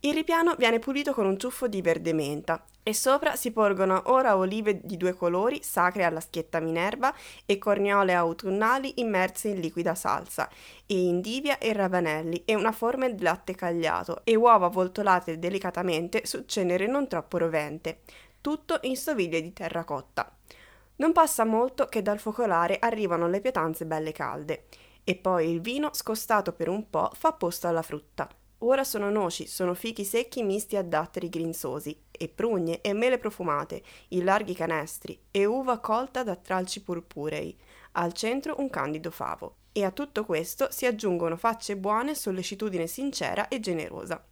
Il 0.00 0.14
ripiano 0.14 0.54
viene 0.56 0.78
pulito 0.78 1.12
con 1.12 1.26
un 1.26 1.38
ciuffo 1.38 1.66
di 1.66 1.80
verde 1.80 2.12
menta 2.12 2.62
e 2.82 2.92
sopra 2.92 3.34
si 3.36 3.50
porgono 3.50 4.02
ora 4.06 4.36
olive 4.36 4.80
di 4.84 4.98
due 4.98 5.14
colori 5.14 5.62
sacre 5.62 6.04
alla 6.04 6.20
schietta 6.20 6.60
Minerva 6.60 7.12
e 7.46 7.56
corniole 7.56 8.12
autunnali 8.12 9.00
immerse 9.00 9.48
in 9.48 9.60
liquida 9.60 9.94
salsa, 9.94 10.48
e 10.86 10.94
indivia 10.94 11.58
e 11.58 11.72
ravanelli 11.72 12.42
e 12.44 12.54
una 12.54 12.72
forma 12.72 13.08
di 13.08 13.22
latte 13.22 13.54
cagliato 13.54 14.20
e 14.24 14.36
uova 14.36 14.68
voltolate 14.68 15.38
delicatamente 15.38 16.26
su 16.26 16.44
cenere 16.44 16.86
non 16.86 17.08
troppo 17.08 17.38
rovente, 17.38 18.00
tutto 18.40 18.78
in 18.82 18.96
stoviglie 18.96 19.40
di 19.40 19.52
terracotta. 19.52 20.30
Non 20.96 21.12
passa 21.12 21.44
molto 21.44 21.86
che 21.86 22.02
dal 22.02 22.20
focolare 22.20 22.78
arrivano 22.78 23.28
le 23.28 23.40
pietanze 23.40 23.84
belle 23.84 24.12
calde, 24.12 24.66
e 25.02 25.16
poi 25.16 25.50
il 25.50 25.60
vino, 25.60 25.90
scostato 25.92 26.52
per 26.52 26.68
un 26.68 26.88
po', 26.88 27.10
fa 27.14 27.32
posto 27.32 27.66
alla 27.66 27.82
frutta. 27.82 28.28
Ora 28.58 28.84
sono 28.84 29.10
noci, 29.10 29.46
sono 29.46 29.74
fichi 29.74 30.04
secchi 30.04 30.42
misti 30.42 30.76
a 30.76 30.82
datteri 30.82 31.28
grinzosi, 31.28 32.00
e 32.10 32.28
prugne, 32.28 32.80
e 32.80 32.92
mele 32.92 33.18
profumate, 33.18 33.82
in 34.10 34.24
larghi 34.24 34.54
canestri, 34.54 35.20
e 35.30 35.44
uva 35.44 35.80
colta 35.80 36.22
da 36.22 36.36
tralci 36.36 36.80
purpurei. 36.80 37.58
Al 37.92 38.12
centro 38.12 38.54
un 38.58 38.70
candido 38.70 39.10
favo. 39.10 39.56
E 39.72 39.84
a 39.84 39.90
tutto 39.90 40.24
questo 40.24 40.68
si 40.70 40.86
aggiungono 40.86 41.36
facce 41.36 41.76
buone, 41.76 42.14
sollecitudine 42.14 42.86
sincera 42.86 43.48
e 43.48 43.58
generosa. 43.58 44.24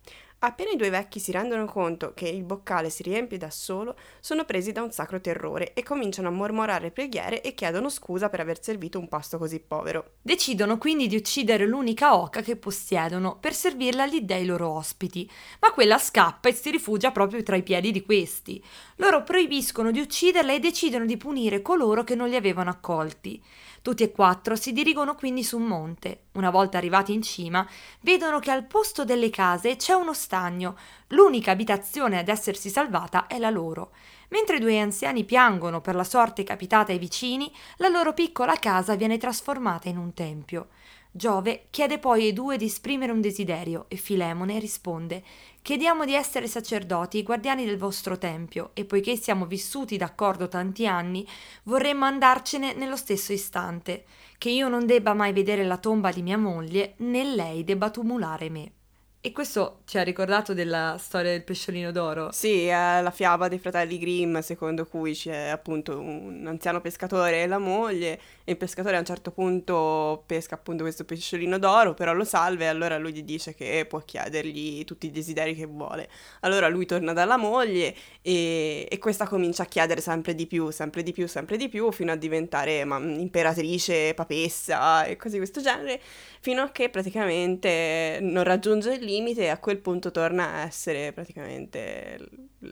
Appena 0.44 0.72
i 0.72 0.76
due 0.76 0.90
vecchi 0.90 1.20
si 1.20 1.31
rendono 1.31 1.66
conto 1.66 2.14
che 2.14 2.26
il 2.26 2.42
boccale 2.42 2.90
si 2.90 3.05
riempie 3.05 3.38
da 3.38 3.48
solo, 3.48 3.94
sono 4.18 4.44
presi 4.44 4.72
da 4.72 4.83
un 4.83 4.90
sacro 4.90 5.20
terrore 5.20 5.72
e 5.72 5.85
cominciano 5.85 6.26
a 6.26 6.33
mormorare 6.33 6.90
preghiere 6.90 7.42
e 7.42 7.55
chiedono 7.55 7.88
scusa 7.88 8.28
per 8.28 8.40
aver 8.40 8.61
servito 8.61 8.98
un 8.98 9.07
pasto 9.07 9.38
così 9.38 9.61
povero. 9.61 10.14
Decidono 10.20 10.78
quindi 10.78 11.07
di 11.07 11.14
uccidere 11.14 11.64
l'unica 11.64 12.16
oca 12.16 12.40
che 12.42 12.57
possiedono 12.57 13.38
per 13.38 13.55
servirla 13.55 14.02
agli 14.02 14.22
dei 14.22 14.44
loro 14.44 14.68
ospiti, 14.68 15.31
ma 15.61 15.70
quella 15.70 15.96
scappa 15.96 16.48
e 16.48 16.55
si 16.55 16.72
rifugia 16.72 17.12
proprio 17.12 17.44
tra 17.44 17.55
i 17.55 17.62
piedi 17.62 17.92
di 17.92 18.02
questi. 18.02 18.61
Loro 18.96 19.22
proibiscono 19.22 19.92
di 19.92 20.00
ucciderla 20.00 20.52
e 20.52 20.59
decidono 20.59 21.07
di 21.07 21.16
punire 21.16 21.62
coloro 21.62 22.02
che 22.02 22.16
non 22.16 22.28
li 22.28 22.35
avevano 22.35 22.70
accolti. 22.70 23.40
Tutti 23.82 24.04
e 24.04 24.12
quattro 24.12 24.54
si 24.54 24.72
dirigono 24.72 25.16
quindi 25.16 25.42
su 25.42 25.58
un 25.58 25.64
monte. 25.64 26.26
Una 26.34 26.50
volta 26.50 26.78
arrivati 26.78 27.12
in 27.12 27.20
cima, 27.20 27.68
vedono 28.02 28.38
che 28.38 28.52
al 28.52 28.64
posto 28.64 29.04
delle 29.04 29.28
case 29.28 29.74
c'è 29.74 29.92
uno 29.92 30.14
stagno. 30.14 30.76
L'unica 31.08 31.50
abitazione 31.50 32.16
ad 32.20 32.28
essersi 32.28 32.70
salvata 32.70 33.26
è 33.26 33.38
la 33.38 33.50
loro. 33.50 33.90
Mentre 34.28 34.58
i 34.58 34.60
due 34.60 34.78
anziani 34.78 35.24
piangono 35.24 35.80
per 35.80 35.96
la 35.96 36.04
sorte 36.04 36.44
capitata 36.44 36.92
ai 36.92 36.98
vicini, 36.98 37.52
la 37.78 37.88
loro 37.88 38.14
piccola 38.14 38.54
casa 38.54 38.94
viene 38.94 39.18
trasformata 39.18 39.88
in 39.88 39.98
un 39.98 40.14
tempio. 40.14 40.68
Giove 41.14 41.66
chiede 41.68 41.98
poi 41.98 42.25
ai 42.25 42.33
due 42.33 42.57
di 42.57 42.64
esprimere 42.64 43.12
un 43.12 43.20
desiderio 43.20 43.85
e 43.88 43.96
Filemone 43.96 44.59
risponde 44.59 45.22
Chiediamo 45.61 46.07
di 46.07 46.14
essere 46.14 46.48
sacerdoti 46.48 47.22
guardiani 47.22 47.66
del 47.66 47.77
vostro 47.77 48.16
tempio 48.16 48.70
e 48.72 48.87
poiché 48.87 49.14
siamo 49.14 49.44
vissuti 49.44 49.98
d'accordo 49.98 50.48
tanti 50.48 50.87
anni, 50.87 51.25
vorremmo 51.64 52.07
andarcene 52.07 52.72
nello 52.72 52.96
stesso 52.96 53.33
istante, 53.33 54.05
che 54.38 54.48
io 54.48 54.68
non 54.68 54.87
debba 54.87 55.12
mai 55.12 55.33
vedere 55.33 55.64
la 55.64 55.77
tomba 55.77 56.11
di 56.11 56.22
mia 56.22 56.38
moglie 56.38 56.94
né 56.96 57.22
lei 57.22 57.62
debba 57.62 57.90
tumulare 57.90 58.48
me. 58.48 58.72
E 59.25 59.31
questo 59.31 59.83
ci 59.85 59.98
ha 59.98 60.03
ricordato 60.03 60.53
della 60.53 60.96
storia 60.98 61.31
del 61.31 61.44
pesciolino 61.44 61.92
d'oro. 61.92 62.33
Sì, 62.33 62.64
è 62.64 63.01
la 63.01 63.12
fiaba 63.12 63.46
dei 63.46 63.61
fratelli 63.61 63.96
Grimm, 63.96 64.38
secondo 64.38 64.85
cui 64.85 65.12
c'è 65.12 65.46
appunto 65.46 65.96
un 65.96 66.44
anziano 66.48 66.81
pescatore 66.81 67.44
e 67.44 67.46
la 67.46 67.59
moglie, 67.59 68.20
e 68.44 68.52
il 68.52 68.57
pescatore 68.57 68.96
a 68.96 68.98
un 68.98 69.05
certo 69.05 69.31
punto 69.31 70.22
pesca 70.26 70.55
appunto 70.55 70.83
questo 70.83 71.05
pesciolino 71.05 71.59
d'oro, 71.59 71.94
però 71.94 72.12
lo 72.12 72.24
salva 72.24 72.64
e 72.64 72.66
allora 72.66 72.98
lui 72.98 73.12
gli 73.12 73.22
dice 73.22 73.55
che 73.55 73.87
può 73.88 74.00
chiedergli 74.00 74.85
tutti 74.85 75.07
i 75.07 75.11
desideri 75.11 75.55
che 75.55 75.66
vuole. 75.66 76.09
Allora 76.40 76.68
lui 76.68 76.87
torna 76.87 77.12
dalla 77.12 77.37
moglie 77.37 77.94
e, 78.20 78.87
e 78.90 78.98
questa 78.98 79.26
comincia 79.26 79.62
a 79.62 79.66
chiedere 79.66 80.00
sempre 80.00 80.35
di 80.35 80.46
più, 80.46 80.70
sempre 80.70 81.02
di 81.02 81.12
più, 81.12 81.26
sempre 81.26 81.57
di 81.57 81.68
più, 81.68 81.90
fino 81.92 82.12
a 82.12 82.16
diventare 82.16 82.85
ma, 82.85 82.98
imperatrice, 82.98 84.14
papessa 84.14 85.05
e 85.05 85.16
cose 85.16 85.33
di 85.33 85.38
questo 85.38 85.61
genere, 85.61 86.00
fino 86.40 86.62
a 86.62 86.70
che 86.70 86.90
praticamente 86.90 88.18
non 88.20 88.44
raggiunge 88.44 88.94
il 88.94 89.05
limite 89.05 89.42
e 89.42 89.48
a 89.48 89.59
quel 89.59 89.78
punto 89.78 90.11
torna 90.11 90.55
a 90.55 90.66
essere 90.66 91.12
praticamente 91.12 92.18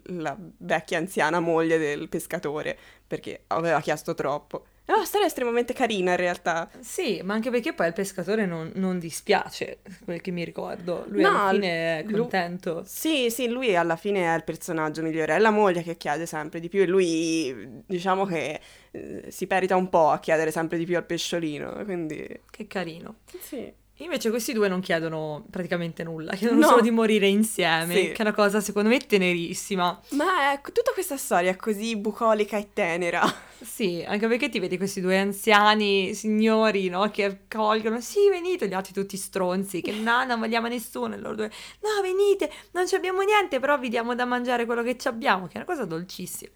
la 0.06 0.36
vecchia 0.58 0.98
anziana 0.98 1.40
moglie 1.40 1.78
del 1.78 2.08
pescatore 2.08 2.78
perché 3.06 3.44
aveva 3.48 3.80
chiesto 3.80 4.14
troppo. 4.14 4.66
È 4.90 4.92
una 4.92 5.04
storia 5.04 5.28
estremamente 5.28 5.72
carina 5.72 6.10
in 6.10 6.16
realtà. 6.16 6.68
Sì, 6.80 7.20
ma 7.22 7.34
anche 7.34 7.48
perché 7.48 7.72
poi 7.72 7.86
al 7.86 7.92
pescatore 7.92 8.44
non, 8.44 8.72
non 8.74 8.98
dispiace, 8.98 9.78
quel 10.04 10.20
che 10.20 10.32
mi 10.32 10.44
ricordo. 10.44 11.04
Lui 11.06 11.22
no, 11.22 11.28
alla 11.28 11.52
fine 11.52 11.98
è 12.00 12.04
contento. 12.10 12.74
Lui, 12.74 12.82
sì, 12.86 13.30
sì, 13.30 13.48
lui 13.48 13.76
alla 13.76 13.94
fine 13.94 14.24
è 14.24 14.34
il 14.34 14.42
personaggio 14.42 15.02
migliore. 15.02 15.36
È 15.36 15.38
la 15.38 15.50
moglie 15.50 15.84
che 15.84 15.96
chiede 15.96 16.26
sempre 16.26 16.58
di 16.58 16.68
più 16.68 16.80
e 16.80 16.86
lui, 16.86 17.82
diciamo 17.86 18.26
che 18.26 18.60
eh, 18.90 19.26
si 19.28 19.46
perita 19.46 19.76
un 19.76 19.88
po' 19.88 20.10
a 20.10 20.18
chiedere 20.18 20.50
sempre 20.50 20.76
di 20.76 20.86
più 20.86 20.96
al 20.96 21.06
pesciolino, 21.06 21.84
quindi... 21.84 22.40
Che 22.50 22.66
carino. 22.66 23.18
Sì. 23.38 23.72
Invece 24.00 24.30
questi 24.30 24.54
due 24.54 24.68
non 24.68 24.80
chiedono 24.80 25.44
praticamente 25.50 26.02
nulla, 26.02 26.32
chiedono 26.32 26.60
no. 26.60 26.66
solo 26.68 26.80
di 26.80 26.90
morire 26.90 27.26
insieme, 27.26 27.94
sì. 27.94 28.00
che 28.12 28.16
è 28.16 28.22
una 28.22 28.32
cosa 28.32 28.60
secondo 28.60 28.88
me 28.88 28.98
tenerissima. 28.98 30.00
Ma 30.10 30.52
è 30.52 30.60
tutta 30.62 30.92
questa 30.94 31.18
storia 31.18 31.54
così 31.56 31.96
bucolica 31.96 32.56
e 32.56 32.68
tenera. 32.72 33.22
Sì, 33.62 34.02
anche 34.08 34.26
perché 34.26 34.48
ti 34.48 34.58
vedi 34.58 34.78
questi 34.78 35.02
due 35.02 35.18
anziani 35.18 36.14
signori, 36.14 36.88
no, 36.88 37.10
che 37.10 37.24
accolgono, 37.24 38.00
sì 38.00 38.30
venite, 38.30 38.66
gli 38.66 38.72
altri 38.72 38.94
tutti 38.94 39.18
stronzi, 39.18 39.82
che 39.82 39.92
no, 39.92 40.24
non 40.24 40.40
vogliamo 40.40 40.66
nessuno, 40.66 41.12
e 41.12 41.18
loro 41.18 41.34
due, 41.34 41.50
no 41.80 42.00
venite, 42.00 42.50
non 42.70 42.88
ci 42.88 42.94
abbiamo 42.94 43.20
niente, 43.20 43.60
però 43.60 43.78
vi 43.78 43.90
diamo 43.90 44.14
da 44.14 44.24
mangiare 44.24 44.64
quello 44.64 44.82
che 44.82 44.96
ci 44.96 45.08
abbiamo, 45.08 45.46
che 45.46 45.52
è 45.52 45.56
una 45.56 45.66
cosa 45.66 45.84
dolcissima. 45.84 46.52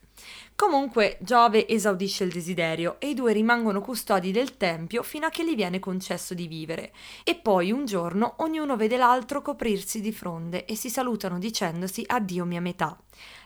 Comunque 0.57 1.19
Giove 1.21 1.67
esaudisce 1.67 2.23
il 2.23 2.33
desiderio 2.33 2.97
e 3.01 3.09
i 3.09 3.15
due 3.15 3.33
rimangono 3.33 3.81
custodi 3.81 4.31
del 4.31 4.57
tempio 4.57 5.03
fino 5.03 5.27
a 5.27 5.29
che 5.29 5.45
gli 5.45 5.57
viene 5.57 5.81
concesso 5.81 6.33
di 6.33 6.47
vivere. 6.47 6.93
E 7.25 7.35
poi 7.35 7.73
un 7.73 7.85
giorno 7.85 8.35
ognuno 8.39 8.77
vede 8.77 8.97
l'altro 8.97 9.43
coprirsi 9.43 10.01
di 10.01 10.13
fronde 10.13 10.65
e 10.65 10.77
si 10.77 10.91
salutano 10.91 11.39
dicendosi 11.41 12.05
addio 12.07 12.45
mia 12.45 12.61
metà. 12.61 12.97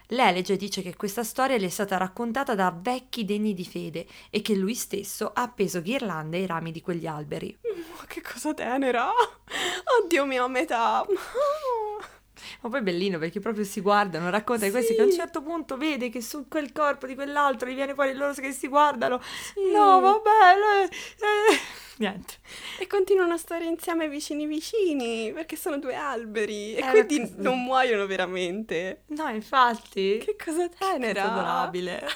L'Elege 0.08 0.56
dice 0.56 0.82
che 0.82 0.96
questa 0.96 1.24
storia 1.24 1.56
le 1.56 1.66
è 1.66 1.70
stata 1.70 1.96
raccontata 1.96 2.54
da 2.54 2.74
vecchi 2.78 3.24
degni 3.24 3.54
di 3.54 3.64
fede 3.64 4.06
e 4.30 4.42
che 4.42 4.54
lui 4.54 4.74
stesso 4.74 5.30
ha 5.34 5.42
appeso 5.42 5.80
ghirlande 5.80 6.36
ai 6.36 6.46
rami 6.46 6.72
di 6.72 6.82
quegli 6.82 7.06
alberi. 7.06 7.58
Oh, 7.62 8.04
che 8.06 8.20
cosa 8.20 8.52
tenera! 8.52 9.10
Oddio 10.02 10.24
mia 10.26 10.46
metà! 10.46 11.06
Ma 12.60 12.70
poi 12.70 12.80
è 12.80 12.82
bellino 12.82 13.18
perché 13.18 13.38
proprio 13.38 13.64
si 13.64 13.80
guardano, 13.80 14.30
racconta 14.30 14.62
sì. 14.62 14.66
di 14.66 14.72
questi 14.72 14.94
che 14.94 15.02
a 15.02 15.04
un 15.04 15.12
certo 15.12 15.42
punto 15.42 15.76
vede 15.76 16.08
che 16.08 16.20
su 16.20 16.48
quel 16.48 16.72
corpo 16.72 17.06
di 17.06 17.14
quell'altro 17.14 17.68
gli 17.68 17.74
viene 17.74 17.94
fuori 17.94 18.14
loro 18.14 18.32
che 18.32 18.50
si 18.50 18.66
guardano. 18.66 19.20
Sì. 19.22 19.70
No, 19.72 20.00
vabbè, 20.00 20.88
eh, 20.88 21.58
niente. 21.98 22.34
E 22.78 22.86
continuano 22.88 23.34
a 23.34 23.38
stare 23.38 23.64
insieme 23.64 24.08
vicini 24.08 24.46
vicini 24.46 25.32
perché 25.32 25.54
sono 25.54 25.78
due 25.78 25.94
alberi 25.94 26.74
e 26.74 26.84
eh, 26.84 26.90
quindi 26.90 27.20
così. 27.20 27.34
non 27.36 27.62
muoiono 27.62 28.06
veramente. 28.06 29.02
No, 29.08 29.28
infatti. 29.28 30.18
Che 30.18 30.36
cosa 30.42 30.68
tenera. 30.68 31.22
Che 31.22 31.28
adorabile. 31.28 32.08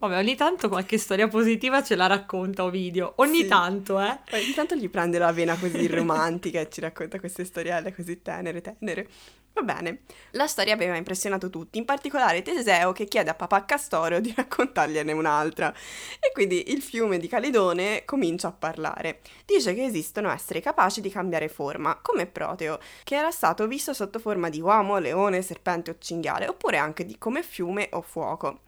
Vabbè, 0.00 0.16
ogni 0.16 0.34
tanto 0.34 0.70
qualche 0.70 0.96
storia 0.96 1.28
positiva 1.28 1.82
ce 1.82 1.94
la 1.94 2.06
racconta 2.06 2.64
Ovidio. 2.64 3.12
Ogni 3.16 3.42
sì. 3.42 3.48
tanto, 3.48 4.00
eh. 4.00 4.18
Ogni 4.32 4.54
tanto 4.54 4.74
gli 4.74 4.88
prende 4.88 5.18
la 5.18 5.30
vena 5.30 5.58
così 5.58 5.86
romantica 5.88 6.58
e 6.58 6.70
ci 6.70 6.80
racconta 6.80 7.20
queste 7.20 7.44
storielle 7.44 7.94
così 7.94 8.22
tenere, 8.22 8.62
tenere. 8.62 9.06
Va 9.52 9.60
bene. 9.60 10.04
La 10.30 10.46
storia 10.46 10.72
aveva 10.72 10.96
impressionato 10.96 11.50
tutti, 11.50 11.76
in 11.76 11.84
particolare 11.84 12.40
Teseo 12.40 12.92
che 12.92 13.04
chiede 13.04 13.28
a 13.28 13.34
papà 13.34 13.66
Castoro 13.66 14.20
di 14.20 14.32
raccontargliene 14.34 15.12
un'altra. 15.12 15.70
E 16.18 16.32
quindi 16.32 16.72
il 16.72 16.80
fiume 16.80 17.18
di 17.18 17.28
Calidone 17.28 18.06
comincia 18.06 18.48
a 18.48 18.52
parlare. 18.52 19.20
Dice 19.44 19.74
che 19.74 19.84
esistono 19.84 20.30
esseri 20.30 20.62
capaci 20.62 21.02
di 21.02 21.10
cambiare 21.10 21.48
forma, 21.48 21.98
come 22.00 22.24
Proteo, 22.24 22.78
che 23.04 23.16
era 23.16 23.30
stato 23.30 23.66
visto 23.66 23.92
sotto 23.92 24.18
forma 24.18 24.48
di 24.48 24.62
uomo, 24.62 24.96
leone, 24.96 25.42
serpente 25.42 25.90
o 25.90 25.96
cinghiale, 25.98 26.48
oppure 26.48 26.78
anche 26.78 27.04
di 27.04 27.18
come 27.18 27.42
fiume 27.42 27.88
o 27.92 28.00
fuoco. 28.00 28.60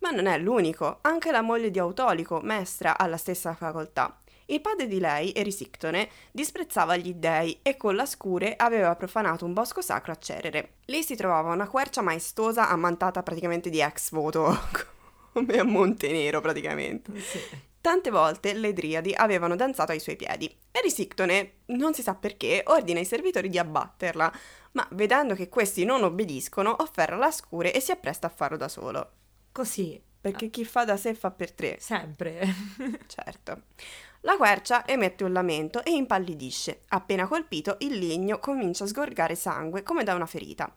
Ma 0.00 0.10
non 0.10 0.26
è 0.26 0.38
l'unico, 0.38 0.98
anche 1.02 1.30
la 1.30 1.42
moglie 1.42 1.70
di 1.70 1.78
Autolico, 1.78 2.40
Mestra, 2.42 2.96
ha 2.98 3.06
la 3.06 3.16
stessa 3.16 3.54
facoltà. 3.54 4.20
Il 4.46 4.60
padre 4.60 4.88
di 4.88 4.98
lei, 4.98 5.32
Erisictone, 5.32 6.08
disprezzava 6.32 6.96
gli 6.96 7.14
dei 7.14 7.60
e 7.62 7.76
con 7.76 7.94
la 7.94 8.06
scure 8.06 8.56
aveva 8.56 8.96
profanato 8.96 9.44
un 9.44 9.52
bosco 9.52 9.80
sacro 9.80 10.10
a 10.10 10.16
Cerere. 10.16 10.78
Lì 10.86 11.02
si 11.04 11.14
trovava 11.14 11.52
una 11.52 11.68
quercia 11.68 12.02
maestosa 12.02 12.68
ammantata 12.68 13.22
praticamente 13.22 13.70
di 13.70 13.80
ex 13.80 14.10
voto, 14.10 14.58
come 15.32 15.58
a 15.58 15.64
Montenero 15.64 16.40
praticamente. 16.40 17.16
Sì. 17.20 17.38
Tante 17.80 18.10
volte 18.10 18.52
le 18.54 18.72
Driadi 18.72 19.14
avevano 19.14 19.54
danzato 19.54 19.92
ai 19.92 20.00
suoi 20.00 20.16
piedi. 20.16 20.52
Erisictone, 20.72 21.58
non 21.66 21.94
si 21.94 22.02
sa 22.02 22.14
perché, 22.14 22.62
ordina 22.66 22.98
ai 22.98 23.06
servitori 23.06 23.48
di 23.48 23.58
abbatterla, 23.58 24.32
ma 24.72 24.86
vedendo 24.92 25.34
che 25.34 25.48
questi 25.48 25.84
non 25.84 26.02
obbediscono, 26.02 26.74
offerra 26.80 27.16
la 27.16 27.30
scure 27.30 27.72
e 27.72 27.80
si 27.80 27.92
appresta 27.92 28.26
a 28.26 28.32
farlo 28.34 28.56
da 28.56 28.68
solo. 28.68 29.10
Così. 29.52 30.00
Perché 30.20 30.50
chi 30.50 30.64
fa 30.66 30.84
da 30.84 30.96
sé 30.96 31.14
fa 31.14 31.30
per 31.30 31.52
tre. 31.52 31.78
Sempre. 31.80 32.42
certo. 33.06 33.62
La 34.20 34.36
quercia 34.36 34.86
emette 34.86 35.24
un 35.24 35.32
lamento 35.32 35.82
e 35.82 35.92
impallidisce. 35.92 36.82
Appena 36.88 37.26
colpito, 37.26 37.76
il 37.80 37.98
legno 37.98 38.38
comincia 38.38 38.84
a 38.84 38.86
sgorgare 38.86 39.34
sangue 39.34 39.82
come 39.82 40.04
da 40.04 40.14
una 40.14 40.26
ferita. 40.26 40.70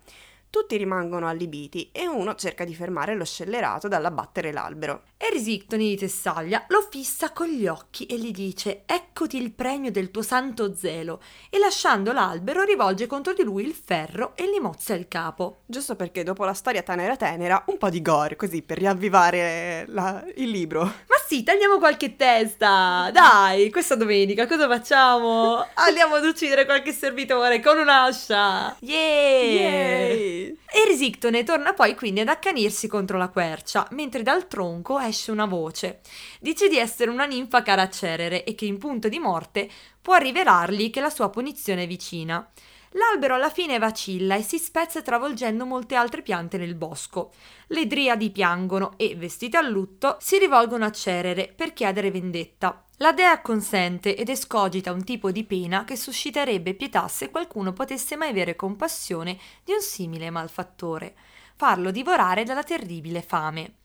Tutti 0.53 0.77
rimangono 0.77 1.27
allibiti 1.27 1.89
e 1.91 2.05
uno 2.05 2.35
cerca 2.35 2.63
di 2.63 2.75
fermare 2.75 3.15
lo 3.15 3.25
scellerato 3.25 3.87
dall'abbattere 3.87 4.51
l'albero. 4.51 5.01
Erisictone 5.17 5.81
di 5.81 5.97
Tessaglia 5.97 6.65
lo 6.67 6.87
fissa 6.91 7.31
con 7.31 7.47
gli 7.47 7.65
occhi 7.65 8.05
e 8.05 8.19
gli 8.19 8.29
dice: 8.29 8.83
Ecco 8.85 9.13
eccoti 9.13 9.37
il 9.37 9.51
premio 9.51 9.91
del 9.91 10.09
tuo 10.09 10.23
santo 10.23 10.75
zelo, 10.75 11.21
e 11.49 11.59
lasciando 11.59 12.11
l'albero 12.11 12.63
rivolge 12.63 13.05
contro 13.05 13.33
di 13.33 13.43
lui 13.43 13.63
il 13.63 13.73
ferro 13.73 14.33
e 14.35 14.49
gli 14.49 14.59
mozza 14.59 14.95
il 14.95 15.07
capo. 15.07 15.61
Giusto 15.67 15.95
perché 15.95 16.23
dopo 16.23 16.43
la 16.43 16.53
storia 16.53 16.81
tenera 16.81 17.15
tenera, 17.15 17.63
un 17.67 17.77
po' 17.77 17.89
di 17.89 18.01
gore, 18.01 18.35
così 18.35 18.63
per 18.63 18.79
riavvivare 18.79 19.85
la- 19.87 20.23
il 20.35 20.49
libro. 20.49 20.81
Ma 20.81 21.15
sì, 21.27 21.43
tagliamo 21.43 21.77
qualche 21.77 22.15
testa! 22.15 23.09
Dai, 23.13 23.69
questa 23.69 23.95
domenica 23.95 24.47
cosa 24.47 24.67
facciamo? 24.67 25.63
Andiamo 25.75 26.15
ad 26.15 26.25
uccidere 26.25 26.65
qualche 26.65 26.91
servitore 26.91 27.61
con 27.61 27.77
un'ascia! 27.77 28.75
Yeah! 28.79 30.07
Yay! 30.09 30.42
E 30.47 30.85
Risictone 30.87 31.43
torna 31.43 31.73
poi 31.73 31.95
quindi 31.95 32.19
ad 32.19 32.27
accanirsi 32.27 32.87
contro 32.87 33.17
la 33.17 33.29
quercia, 33.29 33.87
mentre 33.91 34.23
dal 34.23 34.47
tronco 34.47 34.99
esce 34.99 35.31
una 35.31 35.45
voce. 35.45 36.01
Dice 36.39 36.67
di 36.67 36.77
essere 36.77 37.09
una 37.09 37.25
ninfa 37.25 37.61
cara 37.61 37.83
a 37.83 37.89
Cerere 37.89 38.43
e 38.43 38.55
che 38.55 38.65
in 38.65 38.77
punto 38.77 39.09
di 39.09 39.19
morte 39.19 39.69
può 40.01 40.15
rivelargli 40.15 40.89
che 40.89 41.01
la 41.01 41.09
sua 41.09 41.29
punizione 41.29 41.83
è 41.83 41.87
vicina. 41.87 42.47
L'albero 42.95 43.35
alla 43.35 43.49
fine 43.49 43.79
vacilla 43.79 44.35
e 44.35 44.43
si 44.43 44.59
spezza 44.59 45.01
travolgendo 45.01 45.65
molte 45.65 45.95
altre 45.95 46.21
piante 46.21 46.57
nel 46.57 46.75
bosco. 46.75 47.31
Le 47.67 47.87
driadi 47.87 48.29
piangono 48.29 48.93
e, 48.97 49.15
vestite 49.15 49.57
a 49.57 49.61
lutto, 49.61 50.17
si 50.19 50.37
rivolgono 50.37 50.85
a 50.85 50.91
Cerere 50.91 51.51
per 51.55 51.73
chiedere 51.73 52.11
vendetta. 52.11 52.85
La 52.97 53.11
dea 53.11 53.41
consente 53.41 54.15
ed 54.15 54.29
escogita 54.29 54.91
un 54.91 55.03
tipo 55.03 55.31
di 55.31 55.43
pena 55.43 55.85
che 55.85 55.95
susciterebbe 55.95 56.75
pietà 56.75 57.07
se 57.07 57.31
qualcuno 57.31 57.73
potesse 57.73 58.15
mai 58.15 58.29
avere 58.29 58.55
compassione 58.55 59.39
di 59.63 59.71
un 59.73 59.81
simile 59.81 60.29
malfattore, 60.29 61.15
farlo 61.55 61.89
divorare 61.89 62.43
dalla 62.43 62.63
terribile 62.63 63.23
fame. 63.23 63.77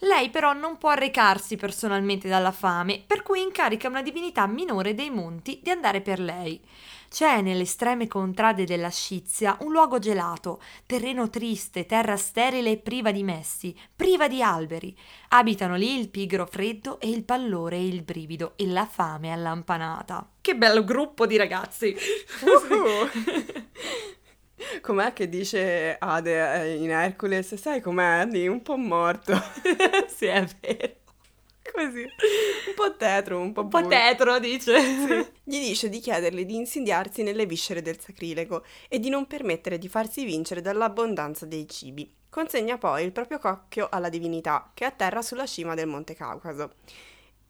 Lei 0.00 0.30
però 0.30 0.52
non 0.52 0.78
può 0.78 0.92
recarsi 0.92 1.56
personalmente 1.56 2.28
dalla 2.28 2.50
fame, 2.50 3.02
per 3.06 3.22
cui 3.22 3.40
incarica 3.40 3.88
una 3.88 4.02
divinità 4.02 4.46
minore 4.46 4.94
dei 4.94 5.10
monti 5.10 5.60
di 5.62 5.70
andare 5.70 6.00
per 6.00 6.18
lei. 6.18 6.60
C'è 7.12 7.42
nelle 7.42 7.64
estreme 7.64 8.08
contrade 8.08 8.64
della 8.64 8.88
Scizia 8.88 9.58
un 9.60 9.70
luogo 9.70 9.98
gelato, 9.98 10.62
terreno 10.86 11.28
triste, 11.28 11.84
terra 11.84 12.16
sterile 12.16 12.70
e 12.70 12.78
priva 12.78 13.12
di 13.12 13.22
messi, 13.22 13.78
priva 13.94 14.28
di 14.28 14.42
alberi. 14.42 14.96
Abitano 15.28 15.76
lì 15.76 15.98
il 15.98 16.08
pigro 16.08 16.46
freddo 16.46 16.98
e 17.00 17.10
il 17.10 17.24
pallore 17.24 17.76
e 17.76 17.86
il 17.86 18.00
brivido 18.02 18.54
e 18.56 18.66
la 18.66 18.86
fame 18.86 19.30
allampanata. 19.30 20.26
Che 20.40 20.56
bello 20.56 20.84
gruppo 20.84 21.26
di 21.26 21.36
ragazzi! 21.36 21.94
Com'è 24.80 25.12
che 25.12 25.28
dice 25.28 25.96
Ade 25.98 26.62
eh, 26.62 26.76
in 26.76 26.88
Hercules? 26.92 27.56
Sai 27.56 27.82
com'è? 27.82 28.24
Lì 28.24 28.48
un 28.48 28.62
po' 28.62 28.78
morto. 28.78 29.38
sì, 30.08 30.24
è 30.24 30.46
vero. 30.62 31.01
Così. 31.72 32.02
Un 32.02 32.74
po' 32.74 32.96
tetro, 32.96 33.40
un 33.40 33.52
po' 33.52 33.62
Un 33.62 33.68
po' 33.68 33.86
tetro, 33.86 34.38
dice. 34.38 35.32
Gli 35.42 35.58
dice 35.58 35.88
di 35.88 36.00
chiederle 36.00 36.44
di 36.44 36.54
insidiarsi 36.54 37.22
nelle 37.22 37.46
viscere 37.46 37.80
del 37.80 37.98
sacrilego 37.98 38.64
e 38.88 38.98
di 38.98 39.08
non 39.08 39.26
permettere 39.26 39.78
di 39.78 39.88
farsi 39.88 40.24
vincere 40.24 40.60
dall'abbondanza 40.60 41.46
dei 41.46 41.66
cibi. 41.66 42.14
Consegna 42.28 42.76
poi 42.76 43.04
il 43.04 43.12
proprio 43.12 43.38
cocchio 43.38 43.88
alla 43.90 44.08
divinità, 44.10 44.70
che 44.74 44.84
atterra 44.84 45.22
sulla 45.22 45.46
cima 45.46 45.74
del 45.74 45.86
Monte 45.86 46.14
Caucaso. 46.14 46.74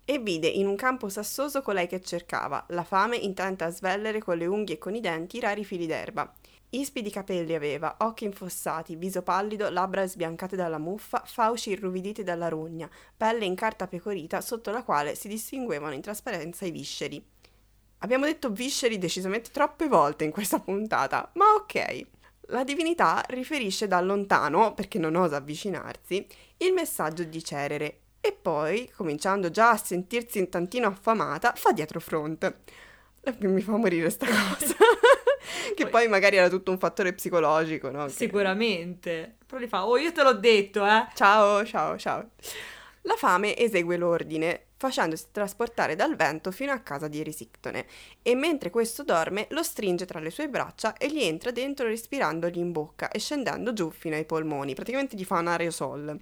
E 0.04 0.18
vide 0.18 0.48
in 0.48 0.66
un 0.66 0.76
campo 0.76 1.08
sassoso 1.08 1.62
colei 1.62 1.86
che 1.86 2.00
cercava, 2.00 2.64
la 2.70 2.82
fame 2.82 3.16
intenta 3.16 3.66
a 3.66 3.70
svellere 3.70 4.20
con 4.20 4.36
le 4.36 4.46
unghie 4.46 4.74
e 4.74 4.78
con 4.78 4.94
i 4.94 5.00
denti 5.00 5.36
i 5.36 5.40
rari 5.40 5.64
fili 5.64 5.86
d'erba. 5.86 6.32
Ispidi 6.74 7.10
capelli 7.10 7.52
aveva, 7.54 7.96
occhi 7.98 8.24
infossati, 8.24 8.96
viso 8.96 9.20
pallido, 9.20 9.68
labbra 9.68 10.06
sbiancate 10.06 10.56
dalla 10.56 10.78
muffa, 10.78 11.22
fauci 11.26 11.68
irruviditi 11.68 12.22
dalla 12.22 12.48
rogna, 12.48 12.88
pelle 13.14 13.44
in 13.44 13.54
carta 13.54 13.86
pecorita 13.86 14.40
sotto 14.40 14.70
la 14.70 14.82
quale 14.82 15.14
si 15.14 15.28
distinguevano 15.28 15.92
in 15.92 16.00
trasparenza 16.00 16.64
i 16.64 16.70
visceri. 16.70 17.22
Abbiamo 17.98 18.24
detto 18.24 18.50
visceri 18.50 18.96
decisamente 18.96 19.50
troppe 19.50 19.86
volte 19.86 20.24
in 20.24 20.30
questa 20.30 20.60
puntata, 20.60 21.30
ma 21.34 21.44
ok. 21.56 22.06
La 22.46 22.64
divinità 22.64 23.22
riferisce 23.28 23.86
da 23.86 24.00
lontano, 24.00 24.72
perché 24.72 24.98
non 24.98 25.14
osa 25.14 25.36
avvicinarsi, 25.36 26.26
il 26.56 26.72
messaggio 26.72 27.24
di 27.24 27.44
Cerere 27.44 27.98
e 28.18 28.32
poi, 28.32 28.90
cominciando 28.96 29.50
già 29.50 29.72
a 29.72 29.76
sentirsi 29.76 30.38
un 30.38 30.48
tantino 30.48 30.86
affamata, 30.86 31.52
fa 31.54 31.72
dietro 31.72 32.00
front. 32.00 32.50
Mi 33.40 33.60
fa 33.60 33.76
morire 33.76 34.08
sta 34.08 34.26
cosa. 34.26 34.74
che 35.74 35.86
poi 35.86 36.08
magari 36.08 36.36
era 36.36 36.48
tutto 36.48 36.70
un 36.70 36.78
fattore 36.78 37.12
psicologico, 37.12 37.90
no? 37.90 38.04
Che- 38.06 38.12
Sicuramente. 38.12 39.36
Però 39.46 39.60
gli 39.60 39.68
fa, 39.68 39.86
oh 39.86 39.96
io 39.96 40.12
te 40.12 40.22
l'ho 40.22 40.34
detto, 40.34 40.84
eh. 40.86 41.06
Ciao, 41.14 41.64
ciao, 41.64 41.98
ciao. 41.98 42.30
La 43.02 43.14
fame 43.16 43.56
esegue 43.56 43.96
l'ordine, 43.96 44.66
facendosi 44.76 45.26
trasportare 45.32 45.96
dal 45.96 46.14
vento 46.14 46.52
fino 46.52 46.70
a 46.70 46.78
casa 46.78 47.08
di 47.08 47.18
Erisictone, 47.18 47.84
e 48.22 48.34
mentre 48.36 48.70
questo 48.70 49.02
dorme 49.02 49.46
lo 49.50 49.62
stringe 49.64 50.04
tra 50.06 50.20
le 50.20 50.30
sue 50.30 50.48
braccia 50.48 50.96
e 50.96 51.10
gli 51.10 51.20
entra 51.20 51.50
dentro 51.50 51.86
respirandogli 51.86 52.58
in 52.58 52.70
bocca 52.70 53.10
e 53.10 53.18
scendendo 53.18 53.72
giù 53.72 53.90
fino 53.90 54.14
ai 54.14 54.24
polmoni, 54.24 54.74
praticamente 54.74 55.16
gli 55.16 55.24
fa 55.24 55.38
un 55.40 55.48
aerosol. 55.48 56.20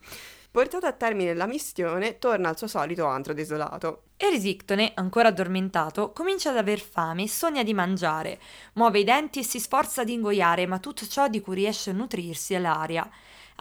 Portata 0.52 0.88
a 0.88 0.92
termine 0.92 1.32
la 1.32 1.46
missione, 1.46 2.18
torna 2.18 2.48
al 2.48 2.58
suo 2.58 2.66
solito 2.66 3.06
antro 3.06 3.32
desolato. 3.32 4.02
Erisictone, 4.16 4.90
ancora 4.96 5.28
addormentato, 5.28 6.10
comincia 6.10 6.50
ad 6.50 6.56
aver 6.56 6.80
fame 6.80 7.22
e 7.22 7.28
sogna 7.28 7.62
di 7.62 7.72
mangiare. 7.72 8.40
Muove 8.72 8.98
i 8.98 9.04
denti 9.04 9.38
e 9.38 9.44
si 9.44 9.60
sforza 9.60 10.02
di 10.02 10.14
ingoiare, 10.14 10.66
ma 10.66 10.80
tutto 10.80 11.06
ciò 11.06 11.28
di 11.28 11.40
cui 11.40 11.54
riesce 11.54 11.90
a 11.90 11.92
nutrirsi 11.92 12.54
è 12.54 12.58
l'aria. 12.58 13.08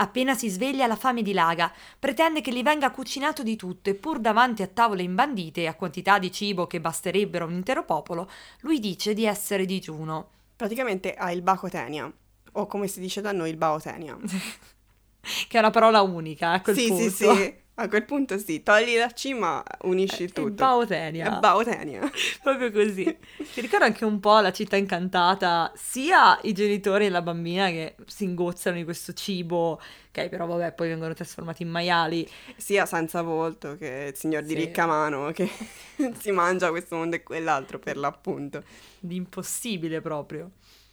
Appena 0.02 0.34
si 0.34 0.50
sveglia 0.50 0.88
la 0.88 0.96
fame 0.96 1.22
dilaga, 1.22 1.72
pretende 2.00 2.42
che 2.42 2.52
gli 2.52 2.64
venga 2.64 2.90
cucinato 2.90 3.44
di 3.44 3.56
tutto 3.56 3.92
e 3.92 3.94
pur 3.94 4.18
davanti 4.18 4.64
a 4.64 4.68
tavole 4.68 5.04
imbandite 5.04 5.62
e 5.62 5.68
a 5.68 5.76
quantità 5.76 6.18
di 6.18 6.32
cibo 6.32 6.66
che 6.66 6.82
basterebbero 6.82 7.46
a 7.46 7.50
un 7.50 7.54
intero 7.54 7.86
popolo, 7.86 8.28
lui 8.62 8.80
dice 8.80 9.14
di 9.14 9.26
essere 9.26 9.66
digiuno. 9.66 10.30
Praticamente 10.56 11.14
ha 11.14 11.32
il 11.32 11.44
bacotenia, 11.44 12.12
o 12.54 12.66
come 12.66 12.88
si 12.88 13.00
dice 13.00 13.22
da 13.22 13.32
noi 13.32 13.52
il 13.52 13.58
baotenia. 13.58 14.18
Che 15.22 15.58
è 15.58 15.60
una 15.60 15.70
parola 15.70 16.02
unica, 16.02 16.52
a 16.52 16.62
quel 16.62 16.78
sì, 16.78 16.88
punto. 16.88 17.10
sì, 17.10 17.10
sì, 17.10 17.54
a 17.76 17.88
quel 17.88 18.06
punto 18.06 18.38
sì, 18.38 18.64
togli 18.64 18.98
la 18.98 19.08
C 19.08 19.34
ma 19.38 19.64
unisci 19.82 20.24
il 20.24 20.30
È 20.30 20.34
tutto. 20.34 20.54
Baotenia. 20.56 21.28
È 21.28 21.40
baotenia. 21.40 22.10
Proprio 22.42 22.72
così. 22.72 23.04
Ti 23.52 23.62
ricorda 23.62 23.86
anche 23.86 24.06
un 24.06 24.20
po' 24.20 24.40
la 24.40 24.52
città 24.52 24.76
incantata, 24.78 25.72
sia 25.76 26.40
i 26.44 26.54
genitori 26.54 27.06
e 27.06 27.10
la 27.10 27.22
bambina 27.22 27.68
che 27.70 27.96
si 28.06 28.24
ingozzano 28.24 28.78
di 28.78 28.84
questo 28.86 29.14
cibo, 29.14 29.80
che 30.12 30.30
però 30.30 30.46
vabbè 30.46 30.74
poi 30.74 30.90
vengono 30.90 31.14
trasformati 31.14 31.64
in 31.64 31.70
maiali. 31.70 32.28
sia 32.58 32.86
senza 32.86 33.22
volto 33.22 33.76
che 33.76 34.08
il 34.12 34.16
signor 34.16 34.44
di 34.44 34.56
Sì. 34.56 34.56
ricca 34.56 34.86
mano 34.86 35.32
che 35.32 35.50
si 36.20 36.32
mangia 36.32 36.70
questo 36.70 36.96
mondo 36.96 37.16
e 37.18 37.24
quell'altro 37.24 37.80
per 37.80 37.98
l'appunto. 37.98 38.64
di 39.00 39.16
impossibile 39.16 40.02
proprio. 40.02 40.52